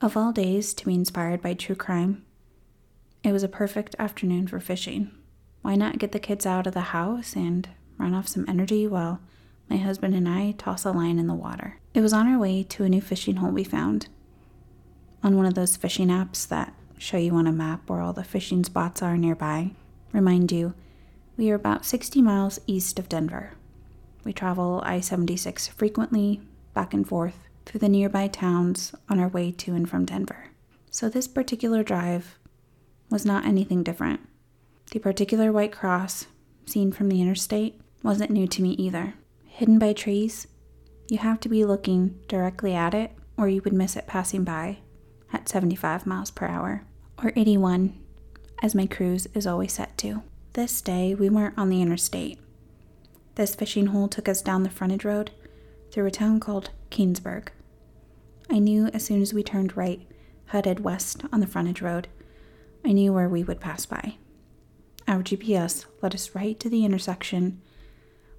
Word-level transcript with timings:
Of 0.00 0.16
all 0.16 0.30
days 0.30 0.74
to 0.74 0.86
be 0.86 0.94
inspired 0.94 1.42
by 1.42 1.54
true 1.54 1.74
crime, 1.74 2.24
it 3.24 3.32
was 3.32 3.42
a 3.42 3.48
perfect 3.48 3.96
afternoon 3.98 4.46
for 4.46 4.60
fishing. 4.60 5.10
Why 5.62 5.74
not 5.74 5.98
get 5.98 6.12
the 6.12 6.20
kids 6.20 6.46
out 6.46 6.68
of 6.68 6.74
the 6.74 6.80
house 6.80 7.34
and 7.34 7.68
run 7.98 8.14
off 8.14 8.28
some 8.28 8.44
energy 8.46 8.86
while 8.86 9.20
my 9.68 9.76
husband 9.76 10.14
and 10.14 10.28
I 10.28 10.52
toss 10.52 10.84
a 10.84 10.92
line 10.92 11.18
in 11.18 11.26
the 11.26 11.34
water? 11.34 11.80
It 11.94 12.00
was 12.00 12.12
on 12.12 12.28
our 12.28 12.38
way 12.38 12.62
to 12.62 12.84
a 12.84 12.88
new 12.88 13.00
fishing 13.00 13.36
hole 13.36 13.50
we 13.50 13.64
found 13.64 14.06
on 15.24 15.36
one 15.36 15.46
of 15.46 15.54
those 15.54 15.74
fishing 15.74 16.08
apps 16.08 16.46
that 16.46 16.72
show 16.96 17.16
you 17.16 17.34
on 17.34 17.48
a 17.48 17.52
map 17.52 17.90
where 17.90 18.00
all 18.00 18.12
the 18.12 18.22
fishing 18.22 18.62
spots 18.62 19.02
are 19.02 19.16
nearby. 19.16 19.72
Remind 20.12 20.52
you, 20.52 20.74
we 21.36 21.50
are 21.50 21.56
about 21.56 21.84
60 21.84 22.22
miles 22.22 22.60
east 22.68 23.00
of 23.00 23.08
Denver. 23.08 23.54
We 24.22 24.32
travel 24.32 24.80
I 24.86 25.00
76 25.00 25.66
frequently, 25.66 26.40
back 26.72 26.94
and 26.94 27.06
forth, 27.06 27.47
through 27.68 27.80
the 27.80 27.88
nearby 27.88 28.26
towns 28.26 28.94
on 29.10 29.20
our 29.20 29.28
way 29.28 29.52
to 29.52 29.74
and 29.74 29.88
from 29.88 30.06
Denver. 30.06 30.46
So, 30.90 31.10
this 31.10 31.28
particular 31.28 31.82
drive 31.82 32.38
was 33.10 33.26
not 33.26 33.44
anything 33.44 33.82
different. 33.82 34.20
The 34.90 34.98
particular 34.98 35.52
white 35.52 35.70
cross, 35.70 36.26
seen 36.64 36.92
from 36.92 37.10
the 37.10 37.20
interstate, 37.20 37.78
wasn't 38.02 38.30
new 38.30 38.46
to 38.48 38.62
me 38.62 38.70
either. 38.70 39.14
Hidden 39.44 39.78
by 39.78 39.92
trees, 39.92 40.46
you 41.08 41.18
have 41.18 41.40
to 41.40 41.48
be 41.50 41.66
looking 41.66 42.18
directly 42.26 42.74
at 42.74 42.94
it, 42.94 43.10
or 43.36 43.48
you 43.48 43.60
would 43.62 43.74
miss 43.74 43.96
it 43.96 44.06
passing 44.06 44.44
by 44.44 44.78
at 45.30 45.48
75 45.48 46.06
miles 46.06 46.30
per 46.30 46.46
hour, 46.46 46.84
or 47.22 47.32
81, 47.36 47.94
as 48.62 48.74
my 48.74 48.86
cruise 48.86 49.26
is 49.34 49.46
always 49.46 49.74
set 49.74 49.98
to. 49.98 50.22
This 50.54 50.80
day, 50.80 51.14
we 51.14 51.28
weren't 51.28 51.58
on 51.58 51.68
the 51.68 51.82
interstate. 51.82 52.38
This 53.34 53.54
fishing 53.54 53.88
hole 53.88 54.08
took 54.08 54.26
us 54.26 54.40
down 54.40 54.62
the 54.62 54.70
frontage 54.70 55.04
road 55.04 55.32
through 55.92 56.06
a 56.06 56.10
town 56.10 56.40
called 56.40 56.70
Keenesburg. 56.90 57.48
I 58.50 58.58
knew 58.58 58.86
as 58.88 59.04
soon 59.04 59.20
as 59.20 59.34
we 59.34 59.42
turned 59.42 59.76
right, 59.76 60.06
headed 60.46 60.80
west 60.80 61.22
on 61.32 61.40
the 61.40 61.46
frontage 61.46 61.82
road, 61.82 62.08
I 62.84 62.92
knew 62.92 63.12
where 63.12 63.28
we 63.28 63.44
would 63.44 63.60
pass 63.60 63.84
by. 63.84 64.16
Our 65.06 65.22
GPS 65.22 65.84
led 66.02 66.14
us 66.14 66.34
right 66.34 66.58
to 66.60 66.68
the 66.68 66.84
intersection 66.84 67.60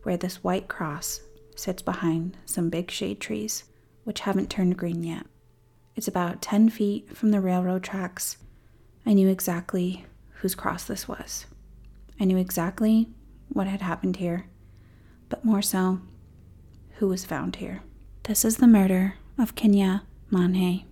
where 0.03 0.17
this 0.17 0.43
white 0.43 0.67
cross 0.67 1.21
sits 1.55 1.81
behind 1.81 2.37
some 2.45 2.69
big 2.69 2.89
shade 2.89 3.19
trees, 3.19 3.65
which 4.03 4.21
haven't 4.21 4.49
turned 4.49 4.77
green 4.77 5.03
yet. 5.03 5.25
It's 5.95 6.07
about 6.07 6.41
10 6.41 6.69
feet 6.69 7.15
from 7.15 7.31
the 7.31 7.41
railroad 7.41 7.83
tracks. 7.83 8.37
I 9.05 9.13
knew 9.13 9.27
exactly 9.27 10.05
whose 10.35 10.55
cross 10.55 10.85
this 10.85 11.07
was. 11.07 11.45
I 12.19 12.25
knew 12.25 12.37
exactly 12.37 13.09
what 13.49 13.67
had 13.67 13.81
happened 13.81 14.17
here, 14.17 14.47
but 15.27 15.43
more 15.43 15.61
so, 15.61 15.99
who 16.97 17.07
was 17.07 17.25
found 17.25 17.57
here. 17.57 17.81
This 18.23 18.45
is 18.45 18.57
the 18.57 18.67
murder 18.67 19.15
of 19.39 19.55
Kenia 19.55 20.01
Monge. 20.29 20.88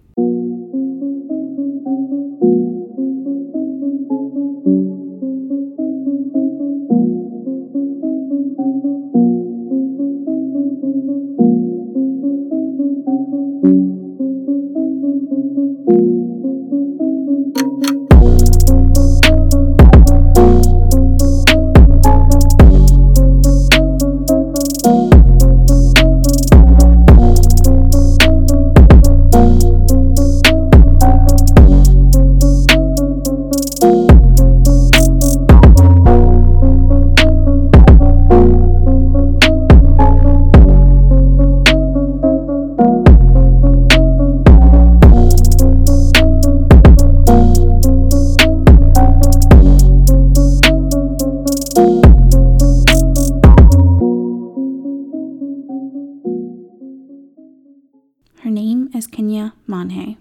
Kenia 59.18 59.54
Monge. 59.66 60.16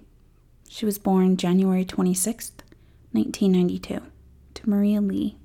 She 0.71 0.87
was 0.87 0.97
born 0.97 1.37
January 1.37 1.84
26, 1.84 2.53
1992, 3.12 4.01
to 4.55 4.71
Maria 4.71 5.03
Lee. 5.03 5.37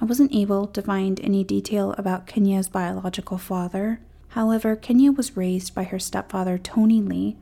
I 0.00 0.04
wasn't 0.04 0.34
able 0.34 0.66
to 0.66 0.82
find 0.82 1.20
any 1.20 1.44
detail 1.44 1.94
about 1.96 2.26
Kenia's 2.26 2.66
biological 2.68 3.38
father. 3.38 4.00
However, 4.30 4.74
Kenia 4.74 5.16
was 5.16 5.36
raised 5.36 5.72
by 5.72 5.84
her 5.84 6.00
stepfather, 6.00 6.58
Tony 6.58 7.00
Lee, 7.00 7.36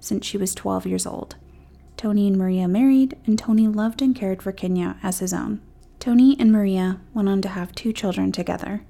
since 0.00 0.26
she 0.26 0.36
was 0.36 0.54
12 0.54 0.84
years 0.84 1.06
old. 1.06 1.36
Tony 1.96 2.26
and 2.28 2.36
Maria 2.36 2.68
married, 2.68 3.16
and 3.24 3.38
Tony 3.38 3.66
loved 3.66 4.02
and 4.02 4.14
cared 4.14 4.42
for 4.42 4.52
Kenia 4.52 4.98
as 5.02 5.20
his 5.20 5.32
own. 5.32 5.62
Tony 5.98 6.36
and 6.38 6.52
Maria 6.52 7.00
went 7.14 7.30
on 7.30 7.40
to 7.40 7.48
have 7.48 7.74
two 7.74 7.94
children 7.94 8.32
together 8.32 8.82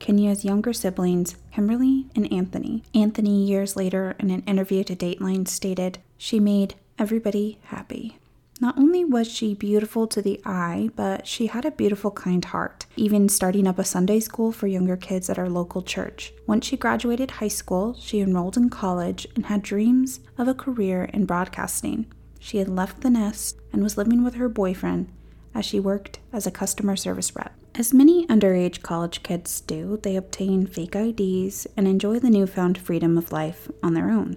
Kenia's 0.00 0.44
younger 0.44 0.72
siblings, 0.72 1.36
Kimberly 1.52 2.06
and 2.16 2.32
Anthony. 2.32 2.82
Anthony, 2.94 3.44
years 3.44 3.76
later, 3.76 4.16
in 4.18 4.30
an 4.30 4.42
interview 4.46 4.82
to 4.84 4.96
Dateline, 4.96 5.46
stated, 5.46 5.98
She 6.16 6.40
made 6.40 6.74
everybody 6.98 7.58
happy. 7.64 8.18
Not 8.60 8.76
only 8.76 9.06
was 9.06 9.26
she 9.26 9.54
beautiful 9.54 10.06
to 10.08 10.20
the 10.20 10.40
eye, 10.44 10.90
but 10.94 11.26
she 11.26 11.46
had 11.46 11.64
a 11.64 11.70
beautiful, 11.70 12.10
kind 12.10 12.44
heart, 12.44 12.84
even 12.94 13.28
starting 13.28 13.66
up 13.66 13.78
a 13.78 13.84
Sunday 13.84 14.20
school 14.20 14.52
for 14.52 14.66
younger 14.66 14.98
kids 14.98 15.30
at 15.30 15.38
our 15.38 15.48
local 15.48 15.80
church. 15.80 16.34
Once 16.46 16.66
she 16.66 16.76
graduated 16.76 17.30
high 17.30 17.48
school, 17.48 17.94
she 17.98 18.20
enrolled 18.20 18.58
in 18.58 18.68
college 18.68 19.26
and 19.34 19.46
had 19.46 19.62
dreams 19.62 20.20
of 20.36 20.46
a 20.46 20.54
career 20.54 21.04
in 21.04 21.24
broadcasting. 21.24 22.04
She 22.38 22.58
had 22.58 22.68
left 22.68 23.00
the 23.00 23.08
nest 23.10 23.56
and 23.72 23.82
was 23.82 23.96
living 23.96 24.24
with 24.24 24.34
her 24.34 24.48
boyfriend 24.48 25.08
as 25.54 25.64
she 25.64 25.80
worked 25.80 26.18
as 26.32 26.46
a 26.46 26.50
customer 26.50 26.96
service 26.96 27.34
rep. 27.34 27.54
As 27.76 27.94
many 27.94 28.26
underage 28.26 28.82
college 28.82 29.22
kids 29.22 29.60
do, 29.60 29.98
they 30.02 30.16
obtain 30.16 30.66
fake 30.66 30.96
IDs 30.96 31.66
and 31.76 31.86
enjoy 31.86 32.18
the 32.18 32.28
newfound 32.28 32.76
freedom 32.76 33.16
of 33.16 33.32
life 33.32 33.70
on 33.82 33.94
their 33.94 34.10
own. 34.10 34.36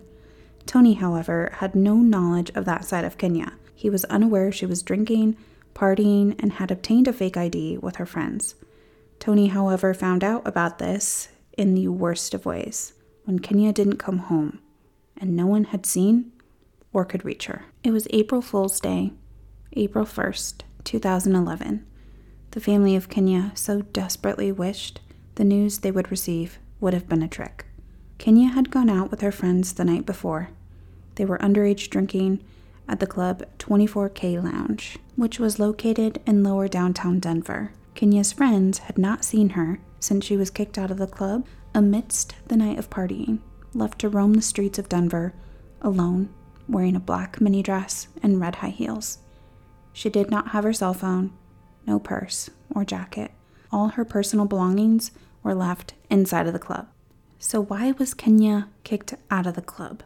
Tony, 0.66 0.94
however, 0.94 1.52
had 1.56 1.76
no 1.76 1.96
knowledge 1.96 2.52
of 2.52 2.66
that 2.66 2.86
side 2.86 3.04
of 3.04 3.18
Kenia. 3.18 3.54
He 3.74 3.90
was 3.90 4.06
unaware 4.06 4.52
she 4.52 4.68
was 4.68 4.84
drinking, 4.84 5.36
partying, 5.74 6.36
and 6.40 6.54
had 6.54 6.70
obtained 6.70 7.08
a 7.08 7.14
fake 7.14 7.36
ID 7.36 7.80
with 7.80 7.96
her 7.96 8.06
friends. 8.06 8.56
Tony, 9.20 9.48
however, 9.48 9.94
found 9.94 10.24
out 10.24 10.48
about 10.48 10.78
this 10.78 11.30
in 11.58 11.74
the 11.74 11.88
worst 11.88 12.34
of 12.34 12.46
ways 12.46 12.94
when 13.26 13.40
Kenia 13.40 13.74
didn't 13.74 13.98
come 13.98 14.20
home 14.20 14.60
and 15.18 15.36
no 15.36 15.48
one 15.48 15.66
had 15.66 15.86
seen 15.86 16.32
or 16.94 17.04
could 17.04 17.26
reach 17.26 17.48
her. 17.48 17.66
It 17.84 17.92
was 17.92 18.08
April 18.12 18.42
Fool's 18.42 18.80
Day, 18.80 19.12
April 19.74 20.06
1st, 20.06 20.62
2011. 20.84 21.86
The 22.54 22.60
family 22.60 22.96
of 22.96 23.10
Kenia 23.10 23.58
so 23.58 23.82
desperately 23.82 24.52
wished 24.52 25.02
the 25.36 25.44
news 25.44 25.80
they 25.80 25.90
would 25.90 26.12
receive 26.12 26.60
would 26.80 26.94
have 26.94 27.10
been 27.10 27.24
a 27.24 27.28
trick. 27.28 27.66
Kenia 28.20 28.52
had 28.52 28.70
gone 28.70 28.92
out 28.92 29.10
with 29.10 29.22
her 29.22 29.32
friends 29.32 29.74
the 29.74 29.84
night 29.84 30.06
before. 30.06 30.52
They 31.16 31.26
were 31.26 31.40
underage 31.40 31.90
drinking 31.90 32.44
at 32.88 33.00
the 33.00 33.08
club 33.08 33.42
24K 33.58 34.44
Lounge, 34.44 35.00
which 35.16 35.40
was 35.40 35.58
located 35.58 36.22
in 36.28 36.44
lower 36.44 36.68
downtown 36.68 37.20
Denver. 37.20 37.72
Kenia's 37.96 38.32
friends 38.32 38.78
had 38.78 39.00
not 39.00 39.26
seen 39.26 39.50
her 39.50 39.80
since 40.00 40.24
she 40.24 40.38
was 40.38 40.52
kicked 40.52 40.78
out 40.78 40.92
of 40.92 41.00
the 41.00 41.08
club 41.08 41.48
amidst 41.74 42.36
the 42.50 42.58
night 42.58 42.78
of 42.78 42.92
partying, 42.92 43.40
left 43.74 43.98
to 43.98 44.10
roam 44.10 44.36
the 44.36 44.44
streets 44.44 44.78
of 44.78 44.90
Denver 44.90 45.34
alone, 45.82 46.30
wearing 46.70 46.96
a 46.96 47.00
black 47.00 47.42
mini 47.42 47.64
dress 47.64 48.10
and 48.22 48.40
red 48.40 48.58
high 48.58 48.70
heels. 48.70 49.18
She 49.92 50.12
did 50.12 50.30
not 50.30 50.50
have 50.50 50.66
her 50.66 50.74
cell 50.74 50.94
phone 50.94 51.34
no 51.86 52.00
purse 52.00 52.50
or 52.74 52.86
jacket. 52.86 53.32
All 53.72 53.90
her 53.90 54.06
personal 54.06 54.46
belongings 54.46 55.12
were 55.42 55.56
left 55.56 55.94
inside 56.10 56.48
of 56.48 56.54
the 56.54 56.60
club. 56.60 56.88
So, 57.40 57.62
why 57.62 57.92
was 57.92 58.14
Kenia 58.14 58.68
kicked 58.84 59.16
out 59.30 59.46
of 59.46 59.56
the 59.56 59.62
club? 59.62 60.04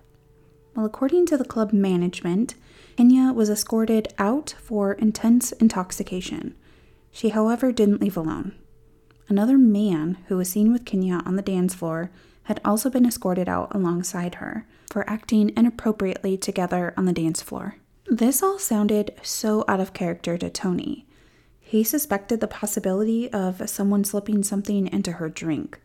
Well, 0.75 0.85
according 0.85 1.25
to 1.27 1.37
the 1.37 1.45
club 1.45 1.73
management, 1.73 2.55
Kenia 2.97 3.33
was 3.33 3.49
escorted 3.49 4.13
out 4.17 4.55
for 4.61 4.93
intense 4.93 5.51
intoxication. 5.53 6.55
She, 7.11 7.29
however, 7.29 7.71
didn't 7.71 8.01
leave 8.01 8.17
alone. 8.17 8.53
Another 9.29 9.57
man 9.57 10.17
who 10.27 10.37
was 10.37 10.49
seen 10.49 10.71
with 10.71 10.85
Kenia 10.85 11.25
on 11.25 11.35
the 11.35 11.41
dance 11.41 11.75
floor 11.75 12.11
had 12.43 12.61
also 12.63 12.89
been 12.89 13.05
escorted 13.05 13.49
out 13.49 13.73
alongside 13.75 14.35
her 14.35 14.65
for 14.89 15.07
acting 15.09 15.51
inappropriately 15.57 16.37
together 16.37 16.93
on 16.95 17.05
the 17.05 17.13
dance 17.13 17.41
floor. 17.41 17.75
This 18.05 18.41
all 18.41 18.57
sounded 18.57 19.13
so 19.21 19.65
out 19.67 19.81
of 19.81 19.93
character 19.93 20.37
to 20.37 20.49
Tony, 20.49 21.06
he 21.67 21.83
suspected 21.83 22.39
the 22.39 22.47
possibility 22.47 23.29
of 23.33 23.69
someone 23.69 24.05
slipping 24.05 24.41
something 24.41 24.87
into 24.87 25.11
her 25.13 25.27
drink. 25.27 25.77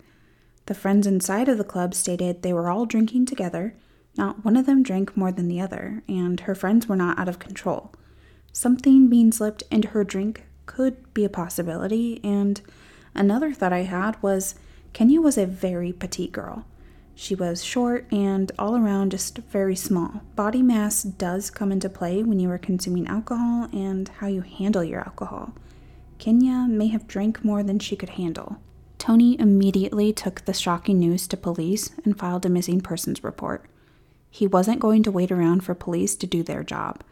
The 0.66 0.74
friends 0.74 1.08
inside 1.08 1.48
of 1.48 1.58
the 1.58 1.64
club 1.64 1.92
stated 1.92 2.42
they 2.42 2.52
were 2.52 2.70
all 2.70 2.86
drinking 2.86 3.26
together, 3.26 3.74
Not 4.16 4.44
one 4.44 4.56
of 4.56 4.64
them 4.64 4.84
drank 4.84 5.16
more 5.16 5.32
than 5.32 5.48
the 5.48 5.60
other, 5.60 6.04
and 6.06 6.38
her 6.40 6.54
friends 6.54 6.86
were 6.86 6.94
not 6.94 7.18
out 7.18 7.28
of 7.28 7.40
control. 7.40 7.92
Something 8.52 9.08
being 9.08 9.32
slipped 9.32 9.64
into 9.72 9.88
her 9.88 10.04
drink 10.04 10.44
could 10.66 11.12
be 11.14 11.24
a 11.24 11.28
possibility, 11.28 12.20
and 12.22 12.60
another 13.12 13.52
thought 13.52 13.72
I 13.72 13.82
had 13.82 14.22
was 14.22 14.54
Kenia 14.94 15.20
was 15.20 15.36
a 15.36 15.46
very 15.46 15.92
petite 15.92 16.30
girl. 16.30 16.64
She 17.16 17.34
was 17.34 17.64
short 17.64 18.06
and 18.12 18.52
all 18.56 18.76
around 18.76 19.10
just 19.10 19.38
very 19.38 19.74
small. 19.74 20.22
Body 20.36 20.62
mass 20.62 21.02
does 21.02 21.50
come 21.50 21.72
into 21.72 21.88
play 21.88 22.22
when 22.22 22.38
you 22.38 22.48
are 22.50 22.58
consuming 22.58 23.08
alcohol 23.08 23.68
and 23.72 24.08
how 24.08 24.28
you 24.28 24.42
handle 24.42 24.84
your 24.84 25.00
alcohol. 25.00 25.54
Kenia 26.22 26.68
may 26.68 26.86
have 26.86 27.08
drank 27.08 27.44
more 27.44 27.64
than 27.64 27.80
she 27.80 27.96
could 27.96 28.10
handle. 28.10 28.58
Tony 28.96 29.36
immediately 29.40 30.12
took 30.12 30.44
the 30.44 30.52
shocking 30.52 31.00
news 31.00 31.26
to 31.26 31.36
police 31.36 31.90
and 32.04 32.16
filed 32.16 32.46
a 32.46 32.48
missing 32.48 32.80
persons 32.80 33.24
report. 33.24 33.66
He 34.30 34.46
wasn't 34.46 34.78
going 34.78 35.02
to 35.02 35.10
wait 35.10 35.32
around 35.32 35.64
for 35.64 35.74
police 35.74 36.14
to 36.14 36.28
do 36.28 36.44
their 36.44 36.62
job. 36.62 37.02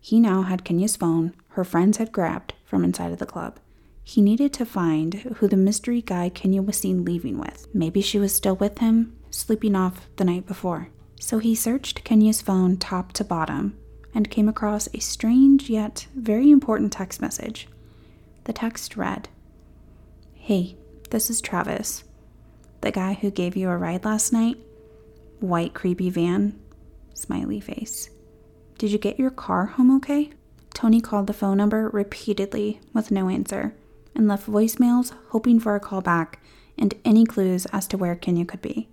He 0.00 0.18
now 0.18 0.42
had 0.42 0.64
Kenia's 0.64 0.96
phone, 0.96 1.32
her 1.50 1.62
friends 1.62 1.98
had 1.98 2.10
grabbed 2.10 2.54
from 2.64 2.82
inside 2.82 3.12
of 3.12 3.20
the 3.20 3.24
club. 3.24 3.60
He 4.02 4.20
needed 4.20 4.52
to 4.54 4.66
find 4.66 5.14
who 5.14 5.46
the 5.46 5.56
mystery 5.56 6.02
guy 6.02 6.28
Kenia 6.28 6.66
was 6.66 6.76
seen 6.76 7.04
leaving 7.04 7.38
with. 7.38 7.68
Maybe 7.72 8.00
she 8.00 8.18
was 8.18 8.34
still 8.34 8.56
with 8.56 8.78
him, 8.78 9.16
sleeping 9.30 9.76
off 9.76 10.08
the 10.16 10.24
night 10.24 10.44
before. 10.44 10.88
So 11.20 11.38
he 11.38 11.54
searched 11.54 12.02
Kenia's 12.02 12.42
phone 12.42 12.78
top 12.78 13.12
to 13.12 13.22
bottom 13.22 13.78
and 14.12 14.28
came 14.28 14.48
across 14.48 14.88
a 14.92 14.98
strange 14.98 15.70
yet 15.70 16.08
very 16.16 16.50
important 16.50 16.92
text 16.92 17.20
message. 17.20 17.68
The 18.46 18.52
text 18.52 18.96
read 18.96 19.28
Hey, 20.34 20.76
this 21.10 21.30
is 21.30 21.40
Travis, 21.40 22.04
the 22.80 22.92
guy 22.92 23.14
who 23.14 23.28
gave 23.28 23.56
you 23.56 23.68
a 23.68 23.76
ride 23.76 24.04
last 24.04 24.32
night. 24.32 24.56
White, 25.40 25.74
creepy 25.74 26.10
van. 26.10 26.56
Smiley 27.12 27.58
face. 27.58 28.08
Did 28.78 28.92
you 28.92 28.98
get 28.98 29.18
your 29.18 29.30
car 29.30 29.66
home 29.66 29.96
okay? 29.96 30.30
Tony 30.72 31.00
called 31.00 31.26
the 31.26 31.32
phone 31.32 31.56
number 31.56 31.88
repeatedly 31.88 32.78
with 32.92 33.10
no 33.10 33.28
answer 33.28 33.74
and 34.14 34.28
left 34.28 34.48
voicemails 34.48 35.12
hoping 35.30 35.58
for 35.58 35.74
a 35.74 35.80
call 35.80 36.00
back 36.00 36.40
and 36.78 36.94
any 37.04 37.24
clues 37.24 37.66
as 37.72 37.88
to 37.88 37.98
where 37.98 38.14
Kenia 38.14 38.46
could 38.46 38.62
be. 38.62 38.88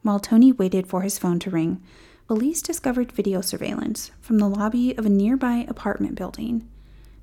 While 0.00 0.20
Tony 0.20 0.52
waited 0.52 0.86
for 0.86 1.02
his 1.02 1.18
phone 1.18 1.38
to 1.40 1.50
ring, 1.50 1.82
police 2.26 2.62
discovered 2.62 3.12
video 3.12 3.42
surveillance 3.42 4.10
from 4.22 4.38
the 4.38 4.48
lobby 4.48 4.96
of 4.96 5.04
a 5.04 5.10
nearby 5.10 5.66
apartment 5.68 6.14
building. 6.14 6.66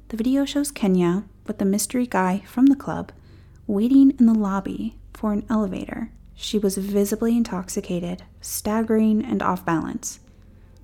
The 0.09 0.17
video 0.17 0.45
shows 0.45 0.71
Kenia 0.71 1.23
with 1.47 1.57
the 1.57 1.65
mystery 1.65 2.05
guy 2.05 2.43
from 2.45 2.67
the 2.67 2.75
club 2.75 3.11
waiting 3.67 4.11
in 4.17 4.25
the 4.25 4.33
lobby 4.33 4.97
for 5.13 5.33
an 5.33 5.45
elevator. 5.49 6.11
She 6.35 6.57
was 6.57 6.77
visibly 6.77 7.35
intoxicated, 7.35 8.23
staggering, 8.41 9.25
and 9.25 9.41
off 9.41 9.65
balance. 9.65 10.19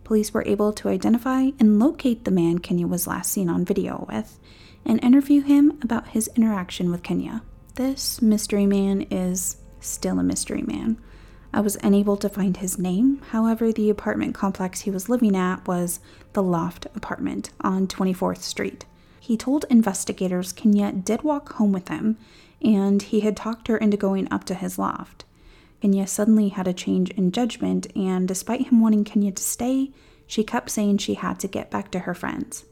Police 0.04 0.34
were 0.34 0.44
able 0.46 0.74
to 0.74 0.90
identify 0.90 1.52
and 1.60 1.80
locate 1.80 2.26
the 2.26 2.32
man 2.32 2.60
Kenia 2.60 2.88
was 2.88 3.08
last 3.08 3.32
seen 3.32 3.50
on 3.50 3.64
video 3.64 4.06
with 4.10 4.40
and 4.86 5.02
interview 5.04 5.42
him 5.42 5.80
about 5.82 6.10
his 6.10 6.30
interaction 6.36 6.92
with 6.92 7.04
Kenia. 7.04 7.42
This 7.76 8.22
mystery 8.22 8.66
man 8.66 9.02
is 9.10 9.58
still 9.80 10.20
a 10.20 10.24
mystery 10.24 10.62
man. 10.62 10.98
I 11.54 11.62
was 11.62 11.78
unable 11.84 12.18
to 12.18 12.30
find 12.30 12.58
his 12.58 12.80
name, 12.80 13.22
however, 13.30 13.72
the 13.72 13.90
apartment 13.90 14.34
complex 14.34 14.82
he 14.82 14.92
was 14.92 15.08
living 15.08 15.36
at 15.36 15.68
was 15.68 16.00
the 16.34 16.44
Loft 16.44 16.88
apartment 16.96 17.52
on 17.62 17.88
24th 17.88 18.42
Street. 18.42 18.86
He 19.24 19.38
told 19.38 19.64
investigators 19.70 20.52
Kenia 20.52 20.92
did 21.06 21.22
walk 21.24 21.54
home 21.54 21.72
with 21.72 21.88
him 21.88 22.18
and 22.62 23.02
he 23.02 23.22
had 23.22 23.38
talked 23.38 23.70
her 23.70 23.78
into 23.78 23.96
going 23.96 24.28
up 24.30 24.44
to 24.44 24.54
his 24.54 24.78
loft. 24.78 25.24
Kenia 25.82 26.10
suddenly 26.10 26.50
had 26.50 26.68
a 26.68 26.74
change 26.74 27.10
in 27.12 27.32
judgment, 27.32 27.88
and 27.96 28.28
despite 28.28 28.68
him 28.68 28.82
wanting 28.82 29.06
Kenia 29.06 29.34
to 29.34 29.42
stay, 29.42 29.92
she 30.28 30.44
kept 30.44 30.70
saying 30.70 30.98
she 30.98 31.14
had 31.14 31.40
to 31.40 31.48
get 31.48 31.72
back 31.72 31.90
to 31.92 32.00
her 32.00 32.14
friends. 32.14 32.66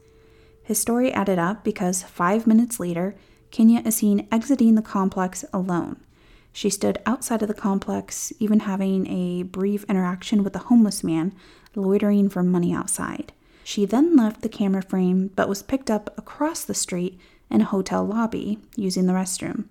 His 0.62 0.78
story 0.78 1.10
added 1.10 1.38
up 1.38 1.64
because 1.64 2.02
five 2.02 2.46
minutes 2.46 2.78
later, 2.78 3.14
Kenia 3.50 3.86
is 3.86 3.96
seen 3.96 4.28
exiting 4.30 4.74
the 4.74 4.82
complex 4.82 5.46
alone. 5.54 6.04
She 6.52 6.68
stood 6.68 6.98
outside 7.06 7.40
of 7.40 7.48
the 7.48 7.54
complex, 7.54 8.30
even 8.38 8.60
having 8.60 9.06
a 9.06 9.44
brief 9.44 9.84
interaction 9.84 10.44
with 10.44 10.54
a 10.54 10.66
homeless 10.68 11.02
man 11.02 11.34
loitering 11.74 12.28
for 12.28 12.42
money 12.42 12.74
outside. 12.74 13.32
She 13.64 13.84
then 13.84 14.16
left 14.16 14.42
the 14.42 14.48
camera 14.48 14.82
frame 14.82 15.30
but 15.36 15.48
was 15.48 15.62
picked 15.62 15.90
up 15.90 16.16
across 16.18 16.64
the 16.64 16.74
street 16.74 17.18
in 17.50 17.60
a 17.60 17.66
hotel 17.66 18.04
lobby 18.04 18.58
using 18.76 19.06
the 19.06 19.12
restroom. 19.12 19.66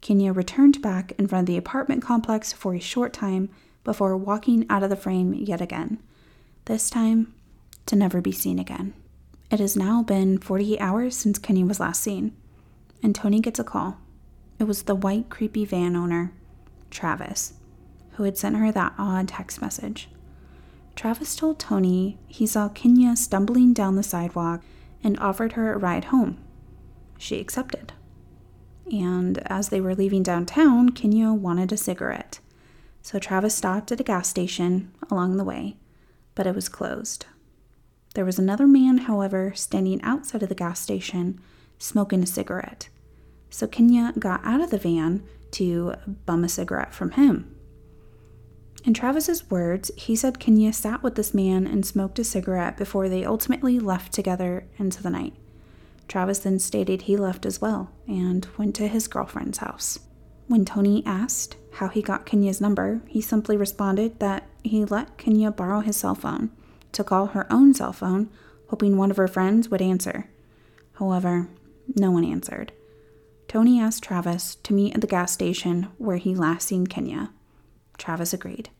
Kenia 0.00 0.34
returned 0.34 0.80
back 0.80 1.12
in 1.18 1.26
front 1.26 1.42
of 1.42 1.46
the 1.46 1.58
apartment 1.58 2.02
complex 2.02 2.52
for 2.52 2.74
a 2.74 2.80
short 2.80 3.12
time 3.12 3.50
before 3.84 4.16
walking 4.16 4.64
out 4.70 4.82
of 4.82 4.90
the 4.90 4.96
frame 4.96 5.34
yet 5.34 5.60
again, 5.60 5.98
this 6.66 6.88
time 6.88 7.34
to 7.86 7.96
never 7.96 8.20
be 8.20 8.32
seen 8.32 8.58
again. 8.58 8.94
It 9.50 9.60
has 9.60 9.76
now 9.76 10.02
been 10.02 10.38
48 10.38 10.78
hours 10.78 11.16
since 11.16 11.38
Kenia 11.38 11.66
was 11.66 11.80
last 11.80 12.02
seen, 12.02 12.34
and 13.02 13.14
Tony 13.14 13.40
gets 13.40 13.58
a 13.58 13.64
call. 13.64 13.98
It 14.58 14.64
was 14.64 14.82
the 14.82 14.94
white, 14.94 15.28
creepy 15.28 15.64
van 15.64 15.96
owner, 15.96 16.32
Travis, 16.90 17.54
who 18.12 18.24
had 18.24 18.38
sent 18.38 18.56
her 18.56 18.70
that 18.70 18.94
odd 18.98 19.28
text 19.28 19.60
message. 19.60 20.08
Travis 21.00 21.34
told 21.34 21.58
Tony 21.58 22.18
he 22.28 22.46
saw 22.46 22.68
Kenia 22.68 23.16
stumbling 23.16 23.72
down 23.72 23.96
the 23.96 24.02
sidewalk 24.02 24.62
and 25.02 25.18
offered 25.18 25.52
her 25.52 25.72
a 25.72 25.78
ride 25.78 26.04
home. 26.04 26.36
She 27.16 27.40
accepted 27.40 27.94
and 28.92 29.38
as 29.46 29.70
they 29.70 29.80
were 29.80 29.94
leaving 29.94 30.22
downtown, 30.22 30.90
Kenia 30.90 31.34
wanted 31.34 31.72
a 31.72 31.78
cigarette. 31.78 32.40
So 33.00 33.18
Travis 33.18 33.54
stopped 33.54 33.90
at 33.92 34.00
a 34.00 34.04
gas 34.04 34.28
station 34.28 34.92
along 35.10 35.38
the 35.38 35.44
way, 35.44 35.78
but 36.34 36.46
it 36.46 36.54
was 36.54 36.68
closed. 36.68 37.24
There 38.14 38.26
was 38.26 38.38
another 38.38 38.66
man, 38.66 38.98
however, 38.98 39.54
standing 39.54 40.02
outside 40.02 40.42
of 40.42 40.50
the 40.50 40.54
gas 40.54 40.80
station 40.80 41.40
smoking 41.78 42.22
a 42.22 42.26
cigarette. 42.26 42.90
So 43.48 43.66
Kenia 43.66 44.18
got 44.18 44.44
out 44.44 44.60
of 44.60 44.70
the 44.70 44.76
van 44.76 45.22
to 45.52 45.94
bum 46.26 46.44
a 46.44 46.48
cigarette 46.50 46.92
from 46.92 47.12
him. 47.12 47.56
In 48.84 48.94
Travis's 48.94 49.50
words, 49.50 49.90
he 49.96 50.16
said 50.16 50.38
Kenia 50.38 50.74
sat 50.74 51.02
with 51.02 51.14
this 51.14 51.34
man 51.34 51.66
and 51.66 51.84
smoked 51.84 52.18
a 52.18 52.24
cigarette 52.24 52.78
before 52.78 53.08
they 53.08 53.24
ultimately 53.24 53.78
left 53.78 54.12
together 54.12 54.64
into 54.78 55.02
the 55.02 55.10
night. 55.10 55.34
Travis 56.08 56.40
then 56.40 56.58
stated 56.58 57.02
he 57.02 57.16
left 57.16 57.44
as 57.44 57.60
well 57.60 57.90
and 58.08 58.48
went 58.56 58.74
to 58.76 58.88
his 58.88 59.06
girlfriend's 59.06 59.58
house. 59.58 60.00
When 60.48 60.64
Tony 60.64 61.04
asked 61.06 61.56
how 61.74 61.88
he 61.88 62.02
got 62.02 62.26
Kenia's 62.26 62.60
number, 62.60 63.02
he 63.06 63.20
simply 63.20 63.56
responded 63.56 64.18
that 64.18 64.48
he 64.64 64.84
let 64.84 65.18
Kenia 65.18 65.54
borrow 65.54 65.80
his 65.80 65.96
cell 65.96 66.14
phone 66.14 66.50
to 66.92 67.04
call 67.04 67.26
her 67.26 67.46
own 67.52 67.74
cell 67.74 67.92
phone, 67.92 68.30
hoping 68.68 68.96
one 68.96 69.10
of 69.10 69.16
her 69.16 69.28
friends 69.28 69.68
would 69.68 69.82
answer. 69.82 70.28
However, 70.94 71.48
no 71.94 72.10
one 72.10 72.24
answered. 72.24 72.72
Tony 73.46 73.80
asked 73.80 74.02
Travis 74.02 74.56
to 74.62 74.72
meet 74.72 74.94
at 74.94 75.00
the 75.00 75.06
gas 75.06 75.32
station 75.32 75.88
where 75.98 76.16
he 76.16 76.34
last 76.34 76.66
seen 76.66 76.86
Kenia. 76.86 77.30
Travis 77.98 78.32
agreed. 78.32 78.70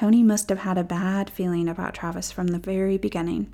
Tony 0.00 0.22
must 0.22 0.48
have 0.48 0.60
had 0.60 0.78
a 0.78 0.82
bad 0.82 1.28
feeling 1.28 1.68
about 1.68 1.92
Travis 1.92 2.32
from 2.32 2.46
the 2.46 2.58
very 2.58 2.96
beginning 2.96 3.52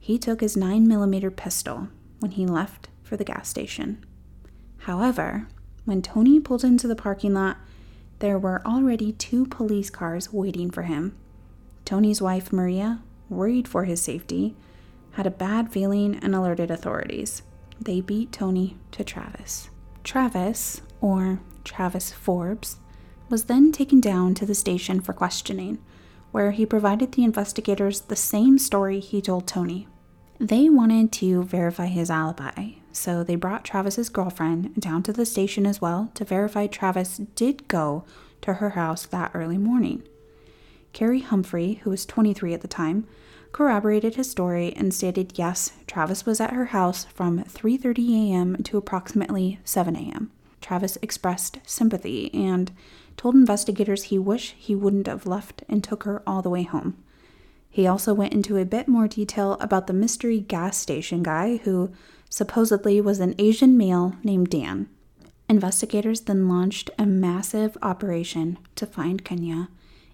he 0.00 0.18
took 0.18 0.40
his 0.40 0.56
9mm 0.56 1.36
pistol 1.36 1.86
when 2.18 2.32
he 2.32 2.44
left 2.44 2.88
for 3.04 3.16
the 3.16 3.22
gas 3.22 3.48
station. 3.48 4.04
However, 4.78 5.46
when 5.84 6.02
Tony 6.02 6.40
pulled 6.40 6.64
into 6.64 6.88
the 6.88 6.96
parking 6.96 7.32
lot, 7.32 7.58
there 8.18 8.40
were 8.40 8.60
already 8.66 9.12
two 9.12 9.46
police 9.46 9.88
cars 9.88 10.32
waiting 10.32 10.68
for 10.68 10.82
him. 10.82 11.14
Tony's 11.84 12.20
wife, 12.20 12.52
Maria, 12.52 13.00
worried 13.28 13.68
for 13.68 13.84
his 13.84 14.02
safety, 14.02 14.56
had 15.12 15.28
a 15.28 15.30
bad 15.30 15.70
feeling 15.70 16.16
and 16.16 16.34
alerted 16.34 16.72
authorities. 16.72 17.42
They 17.80 18.00
beat 18.00 18.32
Tony 18.32 18.78
to 18.90 19.04
Travis. 19.04 19.70
Travis, 20.02 20.80
or 21.00 21.38
Travis 21.62 22.12
Forbes, 22.12 22.78
was 23.32 23.44
then 23.44 23.72
taken 23.72 23.98
down 23.98 24.34
to 24.34 24.44
the 24.44 24.54
station 24.54 25.00
for 25.00 25.14
questioning, 25.14 25.78
where 26.32 26.50
he 26.50 26.66
provided 26.66 27.12
the 27.12 27.24
investigators 27.24 28.02
the 28.02 28.14
same 28.14 28.58
story 28.58 29.00
he 29.00 29.22
told 29.22 29.46
Tony. 29.48 29.88
They 30.38 30.68
wanted 30.68 31.12
to 31.12 31.42
verify 31.42 31.86
his 31.86 32.10
alibi, 32.10 32.72
so 32.92 33.24
they 33.24 33.36
brought 33.36 33.64
Travis's 33.64 34.10
girlfriend 34.10 34.78
down 34.78 35.02
to 35.04 35.14
the 35.14 35.24
station 35.24 35.64
as 35.64 35.80
well 35.80 36.10
to 36.12 36.26
verify 36.26 36.66
Travis 36.66 37.16
did 37.16 37.68
go 37.68 38.04
to 38.42 38.54
her 38.54 38.70
house 38.70 39.06
that 39.06 39.30
early 39.32 39.56
morning. 39.56 40.02
Carrie 40.92 41.20
Humphrey, 41.20 41.80
who 41.84 41.90
was 41.90 42.04
23 42.04 42.52
at 42.52 42.60
the 42.60 42.68
time, 42.68 43.06
corroborated 43.50 44.16
his 44.16 44.30
story 44.30 44.74
and 44.76 44.92
stated 44.92 45.38
yes, 45.38 45.72
Travis 45.86 46.26
was 46.26 46.38
at 46.38 46.52
her 46.52 46.66
house 46.66 47.06
from 47.06 47.44
3:30 47.44 48.30
a.m. 48.30 48.62
to 48.64 48.76
approximately 48.76 49.58
7 49.64 49.96
a.m. 49.96 50.32
Travis 50.62 50.96
expressed 51.02 51.58
sympathy 51.66 52.32
and 52.32 52.72
told 53.16 53.34
investigators 53.34 54.04
he 54.04 54.18
wished 54.18 54.54
he 54.56 54.74
wouldn't 54.74 55.06
have 55.06 55.26
left 55.26 55.62
and 55.68 55.82
took 55.82 56.04
her 56.04 56.22
all 56.26 56.40
the 56.40 56.50
way 56.50 56.62
home. 56.62 56.96
He 57.68 57.86
also 57.86 58.14
went 58.14 58.32
into 58.32 58.56
a 58.56 58.64
bit 58.64 58.88
more 58.88 59.08
detail 59.08 59.54
about 59.60 59.86
the 59.86 59.92
mystery 59.92 60.40
gas 60.40 60.76
station 60.76 61.22
guy 61.22 61.56
who 61.58 61.90
supposedly 62.28 63.00
was 63.00 63.20
an 63.20 63.34
Asian 63.38 63.76
male 63.76 64.14
named 64.22 64.50
Dan. 64.50 64.88
Investigators 65.48 66.22
then 66.22 66.48
launched 66.48 66.90
a 66.98 67.06
massive 67.06 67.76
operation 67.82 68.58
to 68.76 68.86
find 68.86 69.24
Kenia 69.24 69.68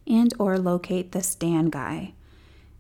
and 0.06 0.32
or 0.38 0.58
locate 0.58 1.12
this 1.12 1.34
Dan 1.34 1.66
guy. 1.66 2.14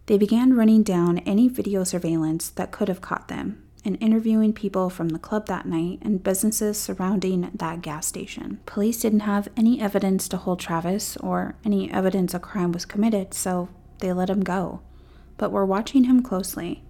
They 0.06 0.16
began 0.16 0.56
running 0.56 0.82
down 0.82 1.18
any 1.18 1.48
video 1.48 1.84
surveillance 1.84 2.48
that 2.50 2.72
could 2.72 2.88
have 2.88 3.00
caught 3.00 3.28
them 3.28 3.62
interviewing 3.96 4.52
people 4.52 4.90
from 4.90 5.10
the 5.10 5.18
club 5.18 5.46
that 5.46 5.66
night 5.66 5.98
and 6.02 6.22
businesses 6.22 6.80
surrounding 6.80 7.50
that 7.54 7.82
gas 7.82 8.06
station. 8.06 8.60
Police 8.66 9.00
didn't 9.00 9.20
have 9.20 9.48
any 9.56 9.80
evidence 9.80 10.28
to 10.28 10.36
hold 10.36 10.60
Travis 10.60 11.16
or 11.18 11.56
any 11.64 11.90
evidence 11.90 12.34
a 12.34 12.38
crime 12.38 12.72
was 12.72 12.84
committed, 12.84 13.34
so 13.34 13.68
they 13.98 14.12
let 14.12 14.30
him 14.30 14.42
go. 14.42 14.80
But 15.36 15.52
were 15.52 15.66
watching 15.66 16.04
him 16.04 16.22
closely. 16.22 16.82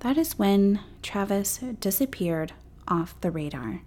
That 0.00 0.18
is 0.18 0.38
when 0.38 0.80
Travis 1.02 1.58
disappeared 1.80 2.52
off 2.86 3.20
the 3.20 3.30
radar. 3.30 3.82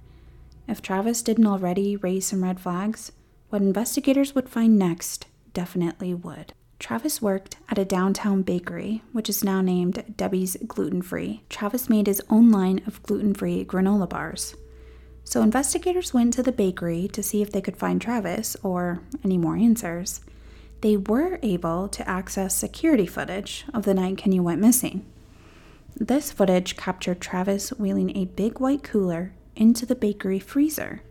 If 0.68 0.82
Travis 0.82 1.22
didn't 1.22 1.48
already 1.48 1.96
raise 1.96 2.28
some 2.28 2.44
red 2.44 2.60
flags, 2.60 3.12
what 3.50 3.62
investigators 3.62 4.36
would 4.36 4.50
find 4.50 4.78
next 4.78 5.28
definitely 5.54 6.14
would. 6.14 6.54
Travis 6.80 7.22
worked 7.22 7.58
at 7.68 7.78
a 7.78 7.84
downtown 7.84 8.42
bakery, 8.42 9.04
which 9.12 9.30
is 9.30 9.44
now 9.44 9.62
named 9.62 10.16
Debbie's 10.16 10.56
Gluten 10.66 11.02
Free. 11.02 11.44
Travis 11.50 11.90
made 11.90 12.08
his 12.08 12.22
own 12.30 12.52
line 12.52 12.82
of 12.88 13.04
gluten 13.04 13.34
free 13.34 13.66
granola 13.66 14.08
bars. 14.08 14.56
So 15.26 15.42
investigators 15.42 16.14
went 16.14 16.34
to 16.36 16.44
the 16.44 16.54
bakery 16.54 17.10
to 17.10 17.22
see 17.22 17.42
if 17.42 17.52
they 17.52 17.62
could 17.62 17.78
find 17.78 18.02
Travis 18.02 18.56
or 18.64 19.02
any 19.24 19.38
more 19.38 19.58
answers. 19.58 20.22
They 20.82 20.96
were 20.96 21.38
able 21.44 21.90
to 21.90 22.10
access 22.10 22.56
security 22.56 23.06
footage 23.06 23.66
of 23.74 23.84
the 23.84 23.94
night 23.94 24.16
Kenia 24.16 24.42
went 24.42 24.62
missing. 24.62 25.06
This 25.96 26.32
footage 26.32 26.78
captured 26.78 27.20
Travis 27.20 27.72
wheeling 27.74 28.16
a 28.16 28.26
big 28.26 28.62
white 28.62 28.84
cooler 28.84 29.34
into 29.56 29.86
the 29.86 29.96
bakery 29.96 30.40
freezer. 30.40 31.02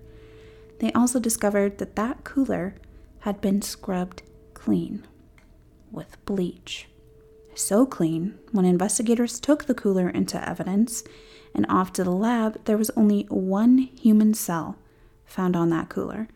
They 0.81 0.91
also 0.93 1.21
discovered 1.21 1.77
that 1.79 1.97
that 1.97 2.25
cooler 2.25 2.75
had 3.21 3.43
been 3.43 3.61
scrubbed 3.61 4.23
clean 4.55 5.07
with 5.91 6.25
bleach. 6.25 6.89
So 7.55 7.87
clean, 7.87 8.39
when 8.53 8.65
investigators 8.65 9.41
took 9.41 9.65
the 9.65 9.75
cooler 9.75 10.09
into 10.09 10.49
evidence 10.49 11.03
and 11.55 11.67
off 11.69 11.93
to 11.95 12.05
the 12.05 12.11
lab, 12.11 12.65
there 12.67 12.79
was 12.79 12.91
only 12.97 13.23
one 13.31 13.79
human 13.79 14.35
cell 14.35 14.77
found 15.25 15.57
on 15.57 15.71
that 15.71 15.89
cooler, 15.89 16.29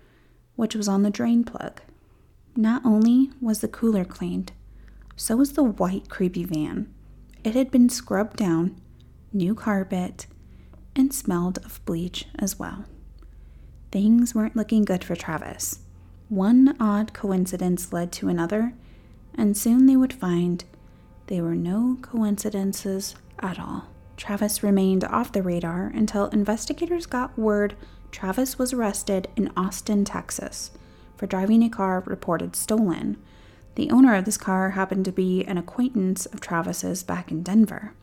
which 0.56 0.74
was 0.74 0.88
on 0.88 1.02
the 1.02 1.10
drain 1.10 1.44
plug. 1.44 1.80
Not 2.56 2.84
only 2.84 3.30
was 3.40 3.60
the 3.60 3.68
cooler 3.68 4.04
cleaned, 4.04 4.52
so 5.16 5.36
was 5.36 5.52
the 5.52 5.62
white, 5.62 6.08
creepy 6.08 6.44
van. 6.44 6.92
It 7.44 7.54
had 7.54 7.70
been 7.70 7.88
scrubbed 7.88 8.36
down, 8.36 8.80
new 9.32 9.54
carpet, 9.54 10.26
and 10.94 11.14
smelled 11.14 11.58
of 11.58 11.84
bleach 11.84 12.26
as 12.38 12.58
well. 12.58 12.84
Things 13.90 14.34
weren't 14.34 14.56
looking 14.56 14.84
good 14.84 15.04
for 15.04 15.14
Travis. 15.14 15.80
One 16.28 16.76
odd 16.80 17.12
coincidence 17.12 17.92
led 17.92 18.10
to 18.12 18.28
another, 18.28 18.74
and 19.36 19.56
soon 19.56 19.86
they 19.86 19.96
would 19.96 20.12
find 20.12 20.64
they 21.26 21.40
were 21.40 21.54
no 21.54 21.98
coincidences 22.02 23.14
at 23.38 23.58
all. 23.58 23.86
Travis 24.16 24.62
remained 24.62 25.04
off 25.04 25.32
the 25.32 25.42
radar 25.42 25.86
until 25.86 26.26
investigators 26.26 27.06
got 27.06 27.38
word 27.38 27.74
Travis 28.12 28.58
was 28.58 28.72
arrested 28.72 29.28
in 29.36 29.50
Austin, 29.56 30.04
Texas, 30.04 30.70
for 31.16 31.26
driving 31.26 31.62
a 31.62 31.70
car 31.70 32.02
reported 32.06 32.54
stolen. 32.54 33.16
The 33.74 33.90
owner 33.90 34.14
of 34.14 34.26
this 34.26 34.36
car 34.36 34.70
happened 34.70 35.06
to 35.06 35.12
be 35.12 35.44
an 35.44 35.56
acquaintance 35.56 36.26
of 36.26 36.40
Travis's 36.40 37.02
back 37.02 37.30
in 37.30 37.42
Denver. 37.42 37.94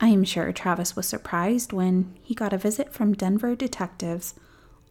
I 0.00 0.08
am 0.08 0.24
sure 0.24 0.52
Travis 0.52 0.96
was 0.96 1.06
surprised 1.06 1.72
when 1.72 2.14
he 2.22 2.34
got 2.34 2.52
a 2.52 2.58
visit 2.58 2.92
from 2.92 3.14
Denver 3.14 3.54
detectives 3.54 4.34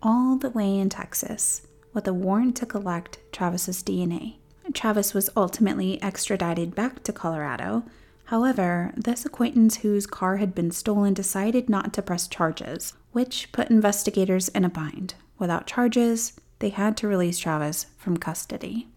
all 0.01 0.37
the 0.37 0.49
way 0.49 0.79
in 0.79 0.89
Texas 0.89 1.67
with 1.93 2.07
a 2.07 2.13
warrant 2.13 2.55
to 2.57 2.65
collect 2.65 3.19
Travis's 3.31 3.83
DNA. 3.83 4.37
Travis 4.75 5.13
was 5.13 5.29
ultimately 5.35 6.01
extradited 6.03 6.75
back 6.75 7.01
to 7.03 7.13
Colorado. 7.13 7.83
However, 8.25 8.93
this 8.95 9.25
acquaintance 9.25 9.77
whose 9.77 10.05
car 10.05 10.37
had 10.37 10.53
been 10.53 10.71
stolen 10.71 11.13
decided 11.13 11.69
not 11.69 11.93
to 11.93 12.01
press 12.01 12.27
charges, 12.27 12.93
which 13.11 13.51
put 13.51 13.69
investigators 13.69 14.49
in 14.49 14.65
a 14.65 14.69
bind. 14.69 15.15
Without 15.39 15.67
charges, 15.67 16.33
they 16.59 16.69
had 16.69 16.97
to 16.97 17.07
release 17.07 17.39
Travis 17.39 17.87
from 17.97 18.17
custody. 18.17 18.87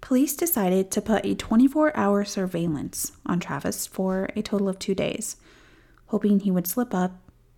Police 0.00 0.36
decided 0.36 0.90
to 0.90 1.00
put 1.00 1.24
a 1.24 1.34
24 1.34 1.96
hour 1.96 2.24
surveillance 2.24 3.12
on 3.24 3.40
Travis 3.40 3.86
for 3.86 4.28
a 4.36 4.42
total 4.42 4.68
of 4.68 4.78
two 4.78 4.94
days, 4.94 5.36
hoping 6.06 6.40
he 6.40 6.50
would 6.50 6.66
slip 6.66 6.94
up 6.94 7.12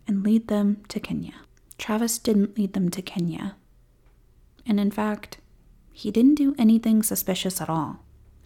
and 0.07 0.23
lead 0.23 0.49
them 0.49 0.83
to 0.89 1.01
Kenia. 1.01 1.35
Travis 1.79 2.19
didn't 2.19 2.57
lead 2.57 2.75
them 2.75 2.89
to 2.91 3.03
Kenia. 3.03 3.55
And 4.65 4.79
in 4.79 4.91
fact, 4.91 5.39
he 5.97 6.11
didn't 6.11 6.35
do 6.35 6.55
anything 6.59 7.03
suspicious 7.03 7.59
at 7.59 7.71
all. 7.71 8.01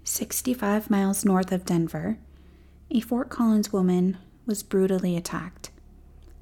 65 0.05 0.89
miles 0.89 1.25
north 1.25 1.51
of 1.51 1.65
Denver, 1.65 2.17
a 2.93 3.01
Fort 3.01 3.29
Collins 3.29 3.73
woman 3.73 4.19
was 4.47 4.63
brutally 4.63 5.17
attacked, 5.17 5.71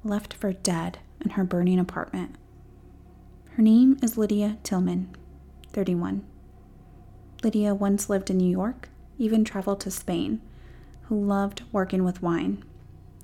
left 0.03 0.35
for 0.35 0.53
dead 0.53 0.99
in 1.19 1.31
her 1.31 1.43
burning 1.43 1.79
apartment. 1.79 2.35
Her 3.55 3.63
name 3.63 3.97
is 4.03 4.19
Lydia 4.19 4.59
Tillman, 4.61 5.09
31. 5.73 6.23
Lydia 7.43 7.73
once 7.73 8.07
lived 8.07 8.29
in 8.29 8.37
New 8.37 8.51
York, 8.51 8.89
even 9.17 9.43
traveled 9.43 9.79
to 9.81 9.89
Spain, 9.89 10.39
who 11.05 11.19
loved 11.19 11.63
working 11.71 12.03
with 12.03 12.21
wine. 12.21 12.63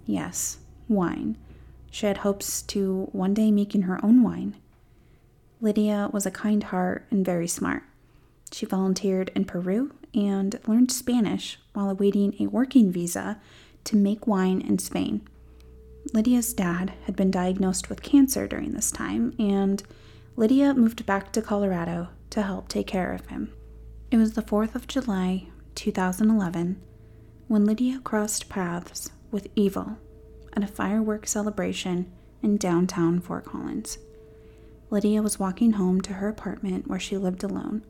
Yes, 0.07 0.57
wine. 0.89 1.37
She 1.91 2.07
had 2.07 2.17
hopes 2.17 2.63
to 2.63 3.09
one 3.11 3.35
day 3.35 3.51
making 3.51 3.83
her 3.83 4.03
own 4.03 4.23
wine. 4.23 4.55
Lydia 5.65 6.11
was 6.13 6.27
a 6.27 6.31
kind 6.31 6.61
heart 6.65 7.07
and 7.09 7.25
very 7.25 7.47
smart. 7.47 7.81
She 8.51 8.67
volunteered 8.67 9.31
in 9.35 9.45
Peru 9.45 9.95
and 10.13 10.59
learned 10.67 10.91
Spanish 10.91 11.57
while 11.73 11.89
awaiting 11.89 12.35
a 12.39 12.45
working 12.45 12.91
visa 12.91 13.41
to 13.85 13.95
make 13.95 14.27
wine 14.27 14.61
in 14.61 14.77
Spain. 14.77 15.27
Lydia's 16.13 16.53
dad 16.53 16.93
had 17.05 17.15
been 17.15 17.31
diagnosed 17.31 17.89
with 17.89 18.03
cancer 18.03 18.47
during 18.47 18.73
this 18.73 18.91
time, 18.91 19.33
and 19.39 19.81
Lydia 20.35 20.75
moved 20.75 21.03
back 21.07 21.31
to 21.31 21.41
Colorado 21.41 22.09
to 22.29 22.43
help 22.43 22.67
take 22.67 22.85
care 22.85 23.11
of 23.11 23.25
him. 23.25 23.51
It 24.11 24.17
was 24.17 24.33
the 24.33 24.43
4th 24.43 24.75
of 24.75 24.85
July, 24.85 25.47
2011, 25.73 26.79
when 27.47 27.65
Lydia 27.65 28.01
crossed 28.03 28.49
paths 28.49 29.09
with 29.31 29.47
Evil 29.55 29.97
at 30.53 30.63
a 30.63 30.67
fireworks 30.67 31.31
celebration 31.31 32.11
in 32.43 32.57
downtown 32.57 33.19
Fort 33.19 33.45
Collins. 33.45 33.97
Lydia 34.89 35.21
was 35.21 35.39
walking 35.39 35.73
home 35.73 35.99
to 36.01 36.13
her 36.13 36.27
apartment 36.27 36.87
where 36.87 36.99
she 36.99 37.17
lived 37.17 37.43
alone. 37.43 37.83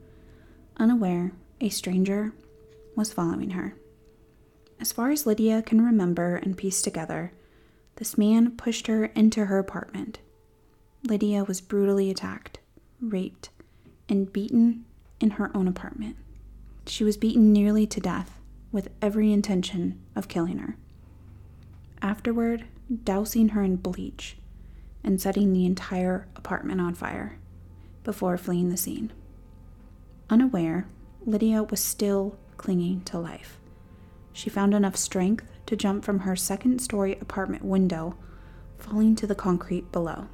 Unaware, 0.77 1.33
a 1.59 1.69
stranger 1.69 2.33
was 2.95 3.11
following 3.11 3.51
her. 3.51 3.75
As 4.79 4.91
far 4.91 5.11
as 5.11 5.25
Lydia 5.25 5.61
can 5.61 5.85
remember 5.85 6.35
and 6.37 6.57
piece 6.57 6.81
together, 6.81 7.33
this 7.97 8.17
man 8.17 8.51
pushed 8.51 8.87
her 8.87 9.05
into 9.05 9.45
her 9.45 9.59
apartment. 9.59 10.19
Lydia 11.03 11.43
was 11.43 11.61
brutally 11.61 12.09
attacked, 12.09 12.59
raped, 13.01 13.49
and 14.09 14.31
beaten 14.31 14.85
in 15.19 15.31
her 15.31 15.55
own 15.55 15.67
apartment. 15.67 16.15
She 16.87 17.03
was 17.03 17.17
beaten 17.17 17.51
nearly 17.51 17.87
to 17.87 17.99
death 17.99 18.39
with 18.71 18.89
every 19.01 19.31
intention 19.31 20.01
of 20.15 20.27
killing 20.27 20.59
her. 20.59 20.77
Afterward, 22.01 22.65
dousing 23.03 23.49
her 23.49 23.63
in 23.63 23.77
bleach 23.77 24.37
and 25.05 25.21
setting 25.21 25.53
the 25.53 25.65
entire 25.65 26.27
apartment 26.35 26.81
on 26.81 26.95
fire 26.95 27.37
before 28.03 28.37
fleeing 28.37 28.69
the 28.69 28.77
scene. 28.77 29.13
Unaware, 30.29 30.87
Lydia 31.25 31.63
was 31.63 31.79
still 31.79 32.37
clinging 32.57 33.01
to 33.01 33.19
life. 33.19 33.59
She 34.33 34.49
found 34.49 34.73
enough 34.73 34.95
strength 34.95 35.45
to 35.67 35.75
jump 35.75 36.03
from 36.03 36.19
her 36.19 36.35
second 36.35 36.79
story 36.79 37.17
apartment 37.21 37.63
window, 37.63 38.17
falling 38.79 39.15
to 39.15 39.27
the 39.27 39.35
concrete 39.35 39.91
below. 39.91 40.27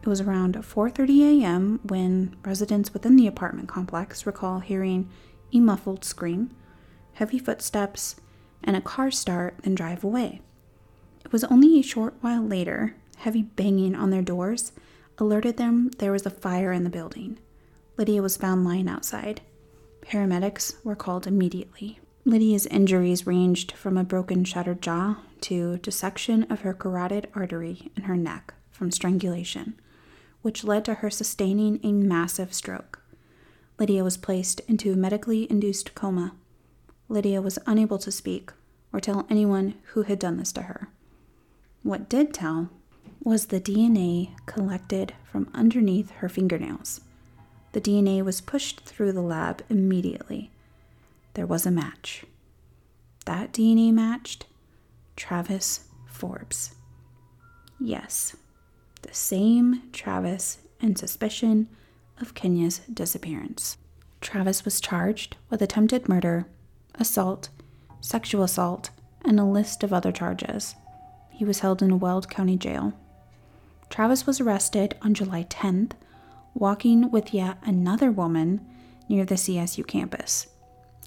It 0.00 0.08
was 0.08 0.20
around 0.20 0.54
4:30 0.54 1.42
a.m. 1.42 1.80
when 1.82 2.36
residents 2.44 2.92
within 2.92 3.16
the 3.16 3.26
apartment 3.26 3.68
complex 3.68 4.24
recall 4.24 4.60
hearing 4.60 5.10
a 5.52 5.58
muffled 5.58 6.04
scream, 6.04 6.54
heavy 7.14 7.38
footsteps, 7.38 8.16
and 8.62 8.76
a 8.76 8.80
car 8.80 9.10
start 9.10 9.58
then 9.62 9.74
drive 9.74 10.04
away. 10.04 10.40
It 11.24 11.32
was 11.32 11.42
only 11.44 11.78
a 11.78 11.82
short 11.82 12.14
while 12.20 12.42
later 12.42 12.94
heavy 13.16 13.42
banging 13.42 13.94
on 13.94 14.10
their 14.10 14.22
doors 14.22 14.72
alerted 15.18 15.56
them 15.56 15.90
there 15.98 16.12
was 16.12 16.26
a 16.26 16.30
fire 16.30 16.72
in 16.72 16.84
the 16.84 16.90
building. 16.90 17.38
Lydia 17.96 18.22
was 18.22 18.36
found 18.36 18.64
lying 18.64 18.88
outside. 18.88 19.40
Paramedics 20.02 20.74
were 20.84 20.96
called 20.96 21.26
immediately. 21.26 21.98
Lydia's 22.24 22.66
injuries 22.66 23.26
ranged 23.26 23.72
from 23.72 23.96
a 23.96 24.04
broken, 24.04 24.44
shattered 24.44 24.82
jaw 24.82 25.16
to 25.42 25.78
dissection 25.78 26.44
of 26.50 26.60
her 26.60 26.74
carotid 26.74 27.28
artery 27.34 27.90
in 27.96 28.04
her 28.04 28.16
neck 28.16 28.54
from 28.70 28.90
strangulation, 28.90 29.78
which 30.42 30.64
led 30.64 30.84
to 30.84 30.94
her 30.94 31.10
sustaining 31.10 31.80
a 31.82 31.92
massive 31.92 32.52
stroke. 32.52 33.02
Lydia 33.78 34.04
was 34.04 34.16
placed 34.16 34.60
into 34.60 34.92
a 34.92 34.96
medically 34.96 35.50
induced 35.50 35.94
coma. 35.94 36.34
Lydia 37.08 37.40
was 37.40 37.58
unable 37.66 37.98
to 37.98 38.10
speak 38.10 38.52
or 38.92 39.00
tell 39.00 39.26
anyone 39.30 39.74
who 39.92 40.02
had 40.02 40.18
done 40.18 40.36
this 40.36 40.52
to 40.52 40.62
her. 40.62 40.88
What 41.82 42.08
did 42.08 42.34
tell 42.34 42.70
was 43.26 43.46
the 43.46 43.60
DNA 43.60 44.30
collected 44.46 45.12
from 45.24 45.50
underneath 45.52 46.12
her 46.12 46.28
fingernails. 46.28 47.00
the 47.72 47.80
DNA 47.80 48.24
was 48.24 48.40
pushed 48.40 48.80
through 48.82 49.10
the 49.10 49.20
lab 49.20 49.62
immediately. 49.68 50.52
There 51.34 51.44
was 51.44 51.66
a 51.66 51.72
match. 51.72 52.24
That 53.24 53.52
DNA 53.52 53.92
matched 53.92 54.46
Travis 55.16 55.88
Forbes. 56.06 56.76
Yes, 57.80 58.36
the 59.02 59.12
same 59.12 59.82
Travis 59.92 60.58
in 60.80 60.94
suspicion 60.94 61.68
of 62.20 62.34
Kenia's 62.34 62.78
disappearance. 62.94 63.76
Travis 64.20 64.64
was 64.64 64.80
charged 64.80 65.36
with 65.50 65.60
attempted 65.60 66.08
murder, 66.08 66.46
assault, 66.94 67.48
sexual 68.00 68.44
assault, 68.44 68.90
and 69.24 69.40
a 69.40 69.44
list 69.44 69.82
of 69.82 69.92
other 69.92 70.12
charges. 70.12 70.76
He 71.30 71.44
was 71.44 71.58
held 71.58 71.82
in 71.82 71.98
Weld 71.98 72.30
County 72.30 72.56
jail. 72.56 72.94
Travis 73.90 74.26
was 74.26 74.40
arrested 74.40 74.96
on 75.02 75.14
July 75.14 75.44
10th, 75.44 75.92
walking 76.54 77.10
with 77.10 77.32
yet 77.32 77.58
another 77.62 78.10
woman 78.10 78.64
near 79.08 79.24
the 79.24 79.36
CSU 79.36 79.86
campus. 79.86 80.48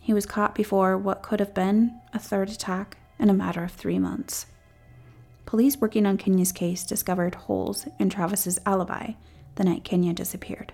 He 0.01 0.13
was 0.13 0.25
caught 0.25 0.55
before 0.55 0.97
what 0.97 1.21
could 1.21 1.39
have 1.39 1.53
been 1.53 1.99
a 2.13 2.19
third 2.19 2.49
attack 2.49 2.97
in 3.19 3.29
a 3.29 3.33
matter 3.33 3.63
of 3.63 3.71
three 3.71 3.99
months. 3.99 4.45
Police 5.45 5.77
working 5.77 6.05
on 6.05 6.17
Kenia's 6.17 6.51
case 6.51 6.83
discovered 6.83 7.35
holes 7.35 7.87
in 7.99 8.09
Travis's 8.09 8.59
alibi 8.65 9.13
the 9.55 9.63
night 9.63 9.83
Kenia 9.83 10.15
disappeared. 10.15 10.73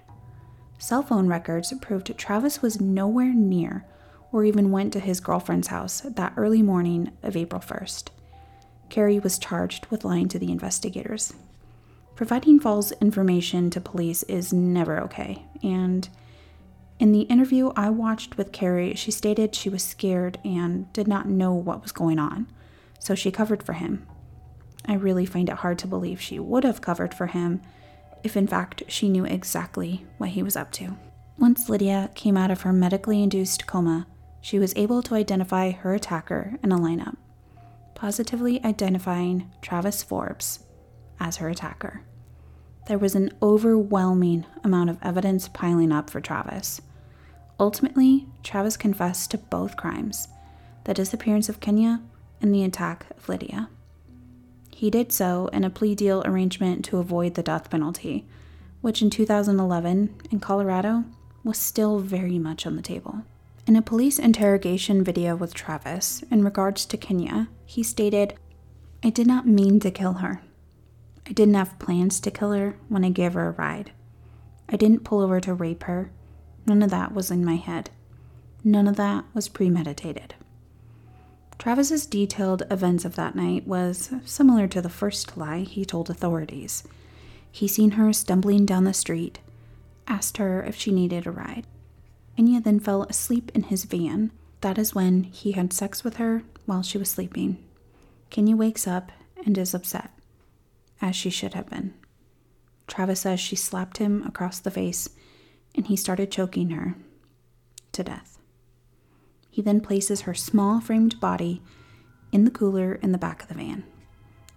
Cell 0.78 1.02
phone 1.02 1.28
records 1.28 1.74
proved 1.82 2.16
Travis 2.18 2.62
was 2.62 2.80
nowhere 2.80 3.34
near 3.34 3.86
or 4.32 4.44
even 4.44 4.72
went 4.72 4.94
to 4.94 5.00
his 5.00 5.20
girlfriend's 5.20 5.70
house 5.70 6.02
that 6.02 6.34
early 6.36 6.62
morning 6.62 7.12
of 7.24 7.36
April 7.36 7.62
1st. 7.62 8.10
Carrie 8.90 9.20
was 9.20 9.40
charged 9.40 9.88
with 9.88 10.04
lying 10.06 10.28
to 10.28 10.38
the 10.38 10.52
investigators. 10.52 11.34
Providing 12.16 12.62
false 12.62 12.94
information 13.02 13.70
to 13.72 13.82
police 13.82 14.24
is 14.24 14.54
never 14.54 15.02
okay, 15.02 15.46
and 15.62 16.08
in 16.98 17.12
the 17.12 17.24
interview 17.24 17.74
I 17.76 17.90
watched 17.90 18.38
with 18.38 18.54
Carrie, 18.54 18.96
she 18.96 19.12
stated 19.12 19.54
she 19.54 19.68
was 19.68 19.84
scared 19.84 20.40
and 20.46 20.92
did 20.94 21.10
not 21.10 21.28
know 21.28 21.54
what 21.54 21.82
was 21.82 21.92
going 21.92 22.18
on, 22.18 22.48
so 23.00 23.16
she 23.16 23.32
covered 23.32 23.62
for 23.62 23.74
him. 23.74 24.08
I 24.86 24.94
really 24.94 25.26
find 25.26 25.50
it 25.50 25.58
hard 25.58 25.78
to 25.80 25.88
believe 25.88 26.22
she 26.22 26.40
would 26.40 26.64
have 26.64 26.80
covered 26.80 27.14
for 27.14 27.28
him 27.28 27.62
if, 28.24 28.38
in 28.38 28.48
fact, 28.48 28.84
she 28.88 29.10
knew 29.10 29.26
exactly 29.26 30.06
what 30.18 30.30
he 30.30 30.42
was 30.42 30.56
up 30.56 30.72
to. 30.74 30.96
Once 31.38 31.68
Lydia 31.68 32.12
came 32.16 32.38
out 32.38 32.50
of 32.50 32.62
her 32.62 32.72
medically 32.72 33.22
induced 33.22 33.68
coma, 33.68 34.08
she 34.40 34.58
was 34.58 34.74
able 34.78 35.02
to 35.02 35.16
identify 35.16 35.72
her 35.72 35.94
attacker 35.94 36.58
in 36.64 36.72
a 36.72 36.80
lineup, 36.80 37.18
positively 37.94 38.64
identifying 38.64 39.52
Travis 39.62 40.02
Forbes 40.02 40.65
as 41.20 41.38
her 41.38 41.50
attacker. 41.50 42.02
There 42.88 42.98
was 42.98 43.16
an 43.16 43.32
overwhelming 43.42 44.46
amount 44.64 44.90
of 44.90 45.00
evidence 45.02 45.48
piling 45.48 45.92
up 45.92 46.10
for 46.10 46.22
Travis. 46.22 46.82
Ultimately, 47.60 48.28
Travis 48.44 48.78
confessed 48.78 49.32
to 49.32 49.38
both 49.38 49.78
crimes 49.78 50.28
the 50.84 50.94
disappearance 50.94 51.50
of 51.50 51.60
Kenia 51.60 52.02
and 52.42 52.54
the 52.54 52.64
attack 52.64 53.08
of 53.18 53.28
Lydia. 53.28 53.70
He 54.72 54.90
did 54.92 55.12
so 55.12 55.48
in 55.48 55.64
a 55.64 55.70
plea 55.70 55.96
deal 55.96 56.22
arrangement 56.26 56.86
to 56.86 56.98
avoid 56.98 57.34
the 57.34 57.44
death 57.44 57.70
penalty, 57.70 58.26
which 58.82 59.02
in 59.02 59.10
2011 59.10 60.22
in 60.30 60.40
Colorado 60.40 61.06
was 61.44 61.58
still 61.58 62.00
very 62.00 62.38
much 62.38 62.68
on 62.68 62.76
the 62.76 62.82
table. 62.82 63.24
In 63.66 63.76
a 63.76 63.82
police 63.82 64.20
interrogation 64.20 65.04
video 65.04 65.36
with 65.36 65.56
Travis 65.56 66.24
in 66.30 66.44
regards 66.44 66.86
to 66.86 66.98
Kenia, 66.98 67.48
he 67.66 67.82
stated, 67.82 68.36
I 69.04 69.10
did 69.10 69.26
not 69.26 69.48
mean 69.48 69.80
to 69.80 69.90
kill 69.90 70.14
her. 70.14 70.42
I 71.28 71.34
didn't 71.34 71.56
have 71.56 71.80
plans 71.80 72.20
to 72.22 72.32
kill 72.32 72.52
her 72.52 72.78
when 72.88 73.04
I 73.04 73.10
gave 73.10 73.34
her 73.34 73.48
a 73.48 73.52
ride. 73.52 73.92
I 74.70 74.76
didn't 74.76 75.04
pull 75.04 75.22
over 75.22 75.40
to 75.42 75.54
rape 75.54 75.84
her. 75.84 76.12
None 76.66 76.84
of 76.84 76.90
that 76.92 77.14
was 77.14 77.32
in 77.32 77.46
my 77.46 77.56
head. 77.56 77.90
None 78.64 78.88
of 78.88 78.96
that 78.96 79.26
was 79.34 79.48
premeditated. 79.48 80.36
Travis's 81.58 82.06
detailed 82.06 82.64
events 82.70 83.06
of 83.06 83.16
that 83.16 83.36
night 83.36 83.66
was 83.68 84.12
similar 84.26 84.68
to 84.68 84.82
the 84.82 84.90
first 84.90 85.38
lie 85.38 85.60
he 85.60 85.86
told 85.86 86.10
authorities. 86.10 86.84
He 87.52 87.68
seen 87.68 87.92
her 87.92 88.12
stumbling 88.12 88.66
down 88.66 88.84
the 88.84 88.94
street, 88.94 89.40
asked 90.08 90.38
her 90.38 90.64
if 90.64 90.76
she 90.76 90.92
needed 90.92 91.26
a 91.26 91.32
ride. 91.32 91.66
Anya 92.38 92.60
then 92.60 92.80
fell 92.80 93.04
asleep 93.04 93.52
in 93.56 93.64
his 93.64 93.86
van. 93.86 94.32
That 94.62 94.78
is 94.78 94.94
when 94.94 95.24
he 95.24 95.54
had 95.54 95.72
sex 95.72 96.04
with 96.04 96.18
her 96.18 96.44
while 96.66 96.84
she 96.84 96.98
was 96.98 97.10
sleeping. 97.10 97.64
Kenia 98.30 98.56
wakes 98.56 98.88
up 98.88 99.12
and 99.46 99.58
is 99.58 99.74
upset, 99.74 100.12
as 101.02 101.16
she 101.16 101.30
should 101.30 101.54
have 101.54 101.70
been. 101.70 101.94
Travis 102.88 103.22
says 103.22 103.40
she 103.40 103.56
slapped 103.56 103.98
him 103.98 104.24
across 104.26 104.60
the 104.60 104.72
face 104.72 105.10
and 105.76 105.88
he 105.88 105.96
started 105.96 106.32
choking 106.32 106.70
her 106.70 106.96
to 107.92 108.04
death. 108.04 108.40
He 109.50 109.62
then 109.62 109.82
places 109.82 110.22
her 110.22 110.34
small 110.34 110.82
framed 110.82 111.20
body 111.20 111.62
in 112.32 112.46
the 112.46 112.52
cooler 112.52 112.96
in 112.96 113.12
the 113.12 113.18
back 113.18 113.42
of 113.42 113.48
the 113.48 113.56
van, 113.56 113.84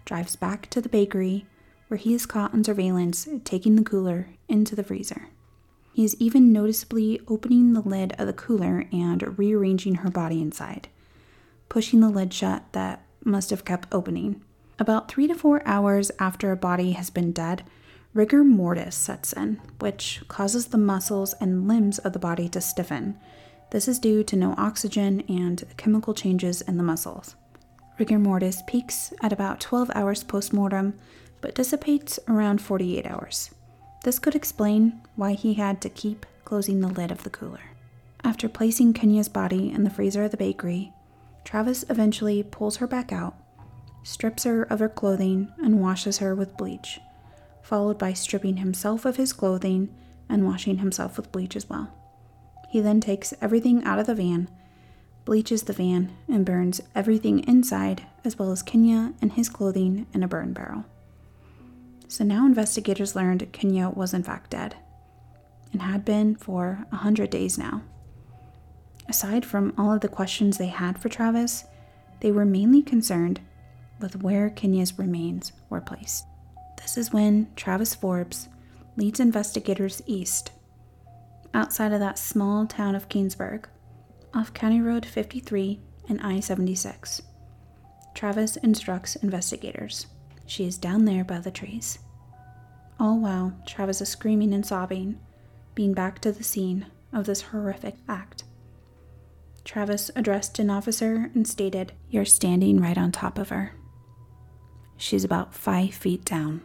drives 0.05 0.37
back 0.37 0.69
to 0.71 0.81
the 0.81 0.89
bakery 0.89 1.47
where 1.89 1.99
he 1.99 2.15
is 2.15 2.27
caught 2.27 2.53
on 2.53 2.65
surveillance 2.65 3.29
taking 3.45 3.77
the 3.77 3.83
cooler 3.83 4.31
into 4.49 4.77
the 4.77 4.85
freezer. 4.85 5.29
He 5.93 6.05
is 6.05 6.17
even 6.21 6.53
noticeably 6.53 7.21
opening 7.27 7.73
the 7.73 7.81
lid 7.81 8.13
of 8.19 8.27
the 8.27 8.33
cooler 8.33 8.85
and 8.93 9.39
rearranging 9.39 9.97
her 9.97 10.11
body 10.11 10.41
inside, 10.41 10.89
pushing 11.69 12.01
the 12.01 12.11
lid 12.11 12.33
shut 12.33 12.65
that 12.73 13.05
must 13.25 13.51
have 13.51 13.65
kept 13.65 13.89
opening. 13.91 14.43
About 14.79 15.09
three 15.09 15.27
to 15.27 15.35
four 15.35 15.63
hours 15.67 16.11
after 16.19 16.53
a 16.53 16.57
body 16.57 16.93
has 16.93 17.11
been 17.11 17.33
dead, 17.33 17.65
rigor 18.15 18.45
mortis 18.45 18.95
sets 18.95 19.33
in, 19.33 19.61
which 19.81 20.23
causes 20.29 20.67
the 20.67 20.79
muscles 20.79 21.35
and 21.41 21.67
limbs 21.67 21.99
of 21.99 22.13
the 22.13 22.19
body 22.19 22.49
to 22.51 22.61
stiffen, 22.61 23.17
this 23.71 23.87
is 23.87 23.99
due 23.99 24.25
to 24.25 24.37
no 24.37 24.55
oxygen 24.57 25.21
and 25.29 25.63
chemical 25.77 26.15
changes 26.15 26.63
in 26.63 26.79
the 26.79 26.83
muscles. 26.83 27.37
Rigor 27.99 28.19
mortis 28.19 28.63
peaks 28.67 29.13
at 29.21 29.33
about 29.33 29.61
12 29.61 29.91
hours 29.95 30.23
postmortem, 30.23 30.99
but 31.43 31.55
dissipates 31.55 32.19
around 32.29 32.63
48 32.63 33.07
hours. 33.07 33.51
This 34.05 34.19
could 34.19 34.35
explain 34.35 35.01
why 35.17 35.35
he 35.35 35.55
had 35.55 35.83
to 35.83 35.91
keep 35.91 36.25
closing 36.45 36.81
the 36.81 36.89
lid 36.89 37.11
of 37.11 37.25
the 37.25 37.31
cooler. 37.31 37.73
After 38.25 38.49
placing 38.49 38.95
Kenia's 38.95 39.29
body 39.29 39.71
in 39.71 39.85
the 39.85 39.91
freezer 39.91 40.25
of 40.25 40.31
the 40.31 40.37
bakery, 40.37 40.93
Travis 41.45 41.85
eventually 41.91 42.43
pulls 42.43 42.77
her 42.77 42.87
back 42.87 43.13
out, 43.13 43.37
strips 44.09 44.45
her 44.45 44.63
of 44.63 44.79
her 44.79 44.89
clothing, 44.89 45.53
and 45.63 45.83
washes 45.83 46.17
her 46.17 46.35
with 46.35 46.57
bleach, 46.57 46.99
followed 47.61 47.99
by 47.99 48.15
stripping 48.15 48.57
himself 48.57 49.05
of 49.05 49.17
his 49.17 49.35
clothing 49.35 49.95
and 50.31 50.47
washing 50.47 50.79
himself 50.79 51.19
with 51.19 51.31
bleach 51.31 51.55
as 51.55 51.69
well. 51.69 51.93
He 52.71 52.81
then 52.81 53.03
takes 53.03 53.35
everything 53.43 53.85
out 53.85 53.99
of 53.99 54.07
the 54.07 54.15
van, 54.15 54.49
bleaches 55.27 55.65
the 55.65 55.75
van, 55.75 56.11
and 56.27 56.47
burns 56.47 56.81
everything 56.95 57.41
inside, 57.41 58.07
as 58.25 58.39
well 58.39 58.51
as 58.51 58.63
Kenia 58.63 59.13
and 59.21 59.35
his 59.35 59.51
clothing, 59.51 60.07
in 60.15 60.23
a 60.23 60.29
burn 60.29 60.55
barrel. 60.55 60.87
So 62.09 62.25
now 62.25 62.47
investigators 62.47 63.15
learned 63.15 63.53
Kenia 63.53 63.95
was 63.95 64.15
in 64.15 64.23
fact 64.23 64.51
dead, 64.51 64.75
and 65.71 65.83
had 65.83 66.07
been 66.07 66.35
for 66.35 66.87
a 66.91 66.97
hundred 66.97 67.29
days 67.29 67.59
now. 67.59 67.83
Aside 69.07 69.45
from 69.45 69.75
all 69.77 69.93
of 69.93 70.01
the 70.01 70.09
questions 70.09 70.57
they 70.57 70.69
had 70.69 70.99
for 70.99 71.11
Travis, 71.11 71.65
they 72.21 72.33
were 72.33 72.47
mainly 72.47 72.81
concerned 72.81 73.41
with 74.01 74.23
where 74.23 74.51
Kenia's 74.51 74.99
remains 74.99 75.53
were 75.71 75.81
placed. 75.81 76.25
This 76.77 76.97
is 76.97 77.13
when 77.13 77.49
Travis 77.57 77.95
Forbes 77.95 78.49
leads 78.97 79.21
investigators 79.21 80.03
east 80.07 80.53
outside 81.55 81.93
of 81.93 82.01
that 82.01 82.19
small 82.19 82.67
town 82.67 82.95
of 82.95 83.09
Keenesburg, 83.09 83.65
off 84.35 84.55
County 84.55 84.81
Road 84.81 85.05
53 85.07 85.81
and 86.09 86.21
I 86.21 86.41
76. 86.41 87.23
Travis 88.15 88.57
instructs 88.57 89.17
investigators. 89.17 90.07
She 90.47 90.67
is 90.67 90.79
down 90.79 91.05
there 91.05 91.25
by 91.25 91.41
the 91.41 91.51
trees. 91.51 91.99
All 92.99 93.19
while 93.19 93.55
Travis 93.67 94.01
is 94.01 94.09
screaming 94.09 94.53
and 94.53 94.65
sobbing, 94.67 95.21
being 95.75 95.93
back 95.93 96.21
to 96.21 96.33
the 96.33 96.43
scene 96.43 96.87
of 97.13 97.27
this 97.27 97.43
horrific 97.43 97.97
act. 98.09 98.45
Travis 99.65 100.11
addressed 100.17 100.59
an 100.59 100.71
officer 100.71 101.31
and 101.35 101.47
stated, 101.47 101.93
You're 102.11 102.25
standing 102.25 102.81
right 102.81 102.99
on 102.99 103.13
top 103.13 103.39
of 103.39 103.51
her. 103.51 103.75
She's 104.99 105.25
about 105.25 105.55
five 105.55 105.95
feet 105.95 106.25
down. 106.25 106.61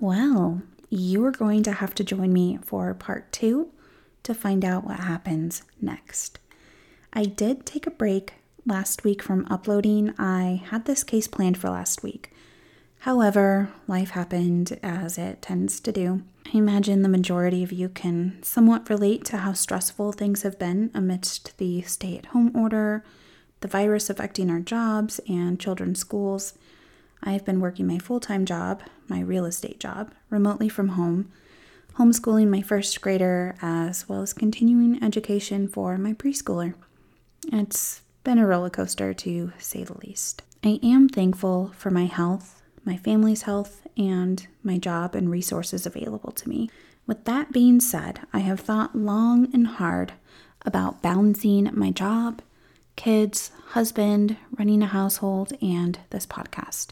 Well, 0.00 0.62
you 0.90 1.24
are 1.24 1.30
going 1.30 1.62
to 1.62 1.72
have 1.72 1.94
to 1.94 2.04
join 2.04 2.32
me 2.32 2.58
for 2.62 2.92
part 2.94 3.32
two 3.32 3.70
to 4.24 4.34
find 4.34 4.64
out 4.64 4.84
what 4.84 5.00
happens 5.00 5.62
next. 5.80 6.38
I 7.12 7.24
did 7.24 7.64
take 7.64 7.86
a 7.86 7.90
break 7.90 8.34
last 8.66 9.04
week 9.04 9.22
from 9.22 9.46
uploading. 9.48 10.12
I 10.18 10.62
had 10.70 10.84
this 10.84 11.04
case 11.04 11.28
planned 11.28 11.58
for 11.58 11.70
last 11.70 12.02
week. 12.02 12.32
However, 13.00 13.70
life 13.86 14.10
happened 14.10 14.78
as 14.82 15.16
it 15.16 15.40
tends 15.40 15.80
to 15.80 15.92
do. 15.92 16.22
I 16.52 16.58
imagine 16.58 17.02
the 17.02 17.08
majority 17.08 17.62
of 17.62 17.72
you 17.72 17.88
can 17.88 18.42
somewhat 18.42 18.90
relate 18.90 19.24
to 19.26 19.38
how 19.38 19.52
stressful 19.52 20.12
things 20.12 20.42
have 20.42 20.58
been 20.58 20.90
amidst 20.92 21.56
the 21.58 21.82
stay 21.82 22.18
at 22.18 22.26
home 22.26 22.50
order, 22.54 23.04
the 23.60 23.68
virus 23.68 24.10
affecting 24.10 24.50
our 24.50 24.60
jobs 24.60 25.20
and 25.28 25.58
children's 25.60 26.00
schools. 26.00 26.54
I 27.22 27.32
have 27.32 27.44
been 27.44 27.60
working 27.60 27.86
my 27.86 27.98
full 27.98 28.20
time 28.20 28.44
job, 28.44 28.82
my 29.08 29.20
real 29.20 29.44
estate 29.44 29.80
job, 29.80 30.12
remotely 30.30 30.68
from 30.68 30.88
home 30.88 31.30
homeschooling 32.00 32.48
my 32.48 32.62
first 32.62 32.98
grader, 33.00 33.54
as 33.60 34.08
well 34.08 34.22
as 34.22 34.32
continuing 34.32 35.02
education 35.02 35.68
for 35.68 35.98
my 35.98 36.14
preschooler. 36.14 36.74
It's 37.52 38.00
been 38.24 38.38
a 38.38 38.46
roller 38.46 38.70
coaster 38.70 39.12
to 39.12 39.52
say 39.58 39.84
the 39.84 39.98
least. 39.98 40.42
I 40.64 40.78
am 40.82 41.08
thankful 41.08 41.72
for 41.76 41.90
my 41.90 42.06
health, 42.06 42.62
my 42.84 42.96
family's 42.96 43.42
health, 43.42 43.86
and 43.96 44.46
my 44.62 44.78
job 44.78 45.14
and 45.14 45.30
resources 45.30 45.84
available 45.84 46.32
to 46.32 46.48
me. 46.48 46.70
With 47.06 47.24
that 47.24 47.52
being 47.52 47.80
said, 47.80 48.20
I 48.32 48.38
have 48.40 48.60
thought 48.60 48.96
long 48.96 49.52
and 49.52 49.66
hard 49.66 50.12
about 50.64 51.02
balancing 51.02 51.68
my 51.72 51.90
job, 51.90 52.40
kids, 52.96 53.50
husband, 53.68 54.36
running 54.58 54.82
a 54.82 54.86
household, 54.86 55.52
and 55.60 55.98
this 56.10 56.26
podcast. 56.26 56.88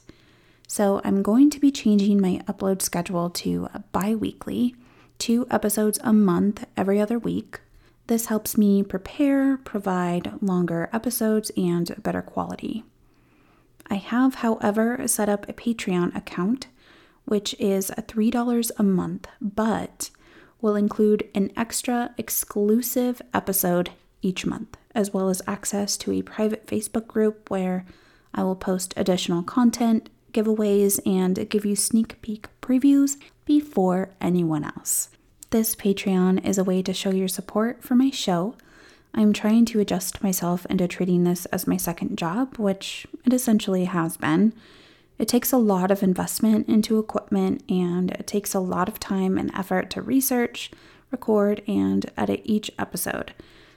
So 0.71 1.01
I'm 1.03 1.23
going 1.23 1.49
to 1.51 1.61
be 1.61 1.71
changing 1.71 2.21
my 2.21 2.43
upload 2.47 2.83
schedule 2.83 3.31
to 3.31 3.69
bi 3.91 4.15
weekly, 4.15 4.77
two 5.19 5.47
episodes 5.51 5.99
a 6.05 6.13
month 6.13 6.67
every 6.77 7.01
other 7.01 7.19
week. 7.19 7.61
This 8.07 8.27
helps 8.27 8.59
me 8.59 8.83
prepare, 8.83 9.57
provide 9.57 10.43
longer 10.43 10.91
episodes, 10.93 11.51
and 11.57 12.01
better 12.03 12.21
quality. 12.21 12.85
I 13.89 13.95
have, 13.95 14.37
however, 14.37 15.09
set 15.09 15.31
up 15.31 15.49
a 15.49 15.55
Patreon 15.55 16.15
account, 16.15 16.67
which 17.25 17.55
is 17.59 17.91
$3 17.97 18.71
a 18.79 18.83
month, 18.83 19.27
but 19.41 20.11
will 20.61 20.77
include 20.77 21.31
an 21.35 21.51
extra 21.57 22.15
exclusive 22.19 23.23
episode 23.33 23.91
each 24.21 24.45
month, 24.45 24.77
as 24.95 25.15
well 25.15 25.31
as 25.31 25.41
access 25.47 25.97
to 25.97 26.13
a 26.13 26.21
private 26.21 26.67
Facebook 26.67 27.07
group 27.07 27.49
where 27.51 27.87
I 28.35 28.43
will 28.43 28.57
post 28.57 28.93
additional 28.99 29.43
content, 29.43 30.11
giveaways, 30.39 31.01
and 31.05 31.49
give 31.49 31.65
you 31.65 31.75
sneak 31.75 32.21
peek 32.23 32.47
previews 32.61 33.17
before 33.45 34.11
anyone 34.21 34.65
else. 34.65 35.09
This 35.51 35.75
Patreon 35.75 36.45
is 36.47 36.59
a 36.59 36.65
way 36.65 36.83
to 36.83 36.93
show 36.93 37.11
your 37.11 37.29
support 37.29 37.83
for 37.83 37.95
my 37.95 38.11
show. 38.11 38.55
I'm 39.15 39.33
trying 39.33 39.65
to 39.67 39.81
adjust 39.81 40.23
myself 40.23 40.67
into 40.67 40.87
treating 40.87 41.25
this 41.25 41.47
as 41.47 41.67
my 41.67 41.77
second 41.77 42.19
job, 42.19 42.59
which 42.59 43.07
it 43.25 43.33
essentially 43.33 43.87
has 43.87 44.17
been. 44.17 44.53
It 45.19 45.27
takes 45.27 45.51
a 45.51 45.59
lot 45.59 45.91
of 45.91 46.03
investment 46.03 46.69
into 46.69 46.99
equipment 46.99 47.65
and 47.69 48.11
it 48.13 48.27
takes 48.27 48.55
a 48.55 48.61
lot 48.61 48.89
of 48.89 49.01
time 49.01 49.37
and 49.39 49.51
effort 49.55 49.91
to 49.91 50.03
research, 50.03 50.71
record, 51.11 51.63
and 51.67 52.07
edit 52.17 52.43
each 52.45 52.71
episode. 52.79 53.33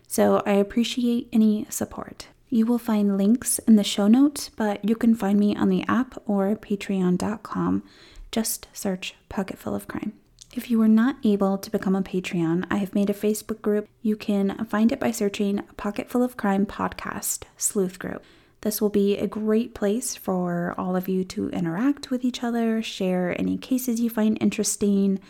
So 0.07 0.43
I 0.45 0.51
appreciate 0.51 1.29
any 1.31 1.65
support. 1.69 2.27
You 2.53 2.65
will 2.65 2.77
find 2.77 3.17
links 3.17 3.59
in 3.59 3.77
the 3.77 3.83
show 3.83 4.07
notes, 4.07 4.49
but 4.57 4.83
you 4.83 4.93
can 4.93 5.15
find 5.15 5.39
me 5.39 5.55
on 5.55 5.69
the 5.69 5.85
app 5.87 6.21
or 6.25 6.53
patreon.com. 6.53 7.83
Just 8.29 8.67
search 8.73 9.15
Pocketful 9.29 9.73
of 9.73 9.87
Crime. 9.87 10.11
If 10.53 10.69
you 10.69 10.77
were 10.77 10.89
not 10.89 11.15
able 11.23 11.57
to 11.57 11.71
become 11.71 11.95
a 11.95 12.01
Patreon, 12.01 12.65
I 12.69 12.75
have 12.75 12.93
made 12.93 13.09
a 13.09 13.13
Facebook 13.13 13.61
group. 13.61 13.87
You 14.01 14.17
can 14.17 14.65
find 14.65 14.91
it 14.91 14.99
by 14.99 15.11
searching 15.11 15.61
Pocketful 15.77 16.21
of 16.21 16.35
Crime 16.35 16.65
Podcast 16.65 17.43
Sleuth 17.55 17.97
Group. 17.97 18.21
This 18.59 18.81
will 18.81 18.89
be 18.89 19.17
a 19.17 19.27
great 19.27 19.73
place 19.73 20.17
for 20.17 20.75
all 20.77 20.97
of 20.97 21.07
you 21.07 21.23
to 21.23 21.49
interact 21.51 22.11
with 22.11 22.25
each 22.25 22.43
other, 22.43 22.81
share 22.81 23.33
any 23.39 23.57
cases 23.57 24.01
you 24.01 24.09
find 24.09 24.37
interesting, 24.41 25.21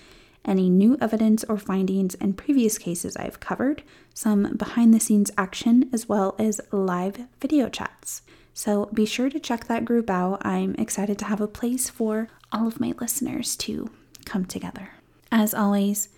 any 0.45 0.69
new 0.69 0.97
evidence 0.99 1.43
or 1.43 1.57
findings 1.57 2.15
in 2.15 2.33
previous 2.33 2.77
cases 2.77 3.15
I've 3.15 3.39
covered, 3.39 3.83
some 4.13 4.55
behind 4.57 4.93
the 4.93 4.99
scenes 4.99 5.31
action, 5.37 5.89
as 5.93 6.09
well 6.09 6.35
as 6.39 6.61
live 6.71 7.27
video 7.39 7.69
chats. 7.69 8.21
So 8.53 8.89
be 8.93 9.05
sure 9.05 9.29
to 9.29 9.39
check 9.39 9.65
that 9.65 9.85
group 9.85 10.09
out. 10.09 10.45
I'm 10.45 10.75
excited 10.75 11.17
to 11.19 11.25
have 11.25 11.41
a 11.41 11.47
place 11.47 11.89
for 11.89 12.27
all 12.51 12.67
of 12.67 12.79
my 12.79 12.93
listeners 12.99 13.55
to 13.57 13.91
come 14.25 14.45
together. 14.45 14.89
As 15.31 15.53
always, 15.53 16.09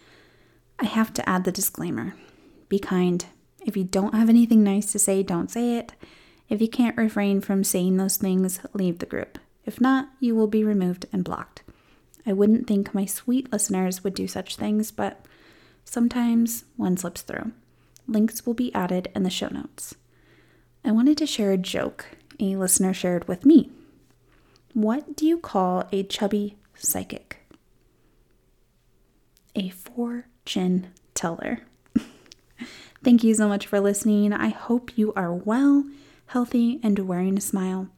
I 0.79 0.85
have 0.85 1.13
to 1.13 1.29
add 1.29 1.43
the 1.43 1.51
disclaimer 1.51 2.15
be 2.69 2.79
kind. 2.79 3.23
If 3.63 3.77
you 3.77 3.83
don't 3.83 4.15
have 4.15 4.29
anything 4.29 4.63
nice 4.63 4.91
to 4.93 4.99
say, 4.99 5.21
don't 5.21 5.51
say 5.51 5.77
it. 5.77 5.93
If 6.49 6.59
you 6.59 6.67
can't 6.67 6.97
refrain 6.97 7.39
from 7.39 7.63
saying 7.63 7.97
those 7.97 8.17
things, 8.17 8.59
leave 8.73 8.97
the 8.97 9.05
group. 9.05 9.37
If 9.63 9.79
not, 9.79 10.09
you 10.19 10.33
will 10.33 10.47
be 10.47 10.63
removed 10.63 11.05
and 11.13 11.23
blocked. 11.23 11.61
I 12.25 12.33
wouldn't 12.33 12.67
think 12.67 12.93
my 12.93 13.05
sweet 13.05 13.51
listeners 13.51 14.03
would 14.03 14.13
do 14.13 14.27
such 14.27 14.55
things, 14.55 14.91
but 14.91 15.25
sometimes 15.83 16.65
one 16.77 16.97
slips 16.97 17.21
through. 17.21 17.51
Links 18.07 18.45
will 18.45 18.53
be 18.53 18.73
added 18.73 19.09
in 19.15 19.23
the 19.23 19.29
show 19.29 19.49
notes. 19.49 19.95
I 20.85 20.91
wanted 20.91 21.17
to 21.19 21.25
share 21.25 21.51
a 21.51 21.57
joke 21.57 22.05
a 22.39 22.55
listener 22.55 22.93
shared 22.93 23.27
with 23.27 23.45
me. 23.45 23.69
What 24.73 25.15
do 25.15 25.25
you 25.25 25.37
call 25.37 25.87
a 25.91 26.03
chubby 26.03 26.57
psychic? 26.75 27.43
a 29.55 29.69
fortune 29.69 30.87
teller. 31.13 31.59
Thank 33.03 33.23
you 33.23 33.33
so 33.33 33.47
much 33.47 33.67
for 33.67 33.79
listening. 33.79 34.33
I 34.33 34.49
hope 34.49 34.97
you 34.97 35.13
are 35.15 35.33
well, 35.33 35.85
healthy, 36.27 36.79
and 36.83 36.97
wearing 36.99 37.37
a 37.37 37.41
smile. 37.41 37.89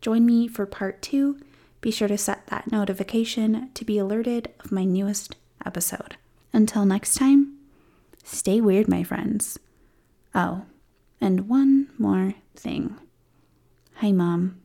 Join 0.00 0.24
me 0.24 0.48
for 0.48 0.66
part 0.66 1.02
two. 1.02 1.38
Be 1.80 1.90
sure 1.90 2.08
to 2.08 2.18
set 2.18 2.46
that 2.48 2.70
notification 2.70 3.70
to 3.74 3.84
be 3.84 3.98
alerted 3.98 4.50
of 4.60 4.72
my 4.72 4.84
newest 4.84 5.36
episode. 5.64 6.16
Until 6.52 6.84
next 6.84 7.14
time, 7.14 7.56
stay 8.24 8.60
weird, 8.60 8.88
my 8.88 9.02
friends. 9.02 9.58
Oh, 10.34 10.62
and 11.20 11.48
one 11.48 11.88
more 11.98 12.34
thing. 12.54 12.96
Hi, 13.96 14.12
Mom. 14.12 14.59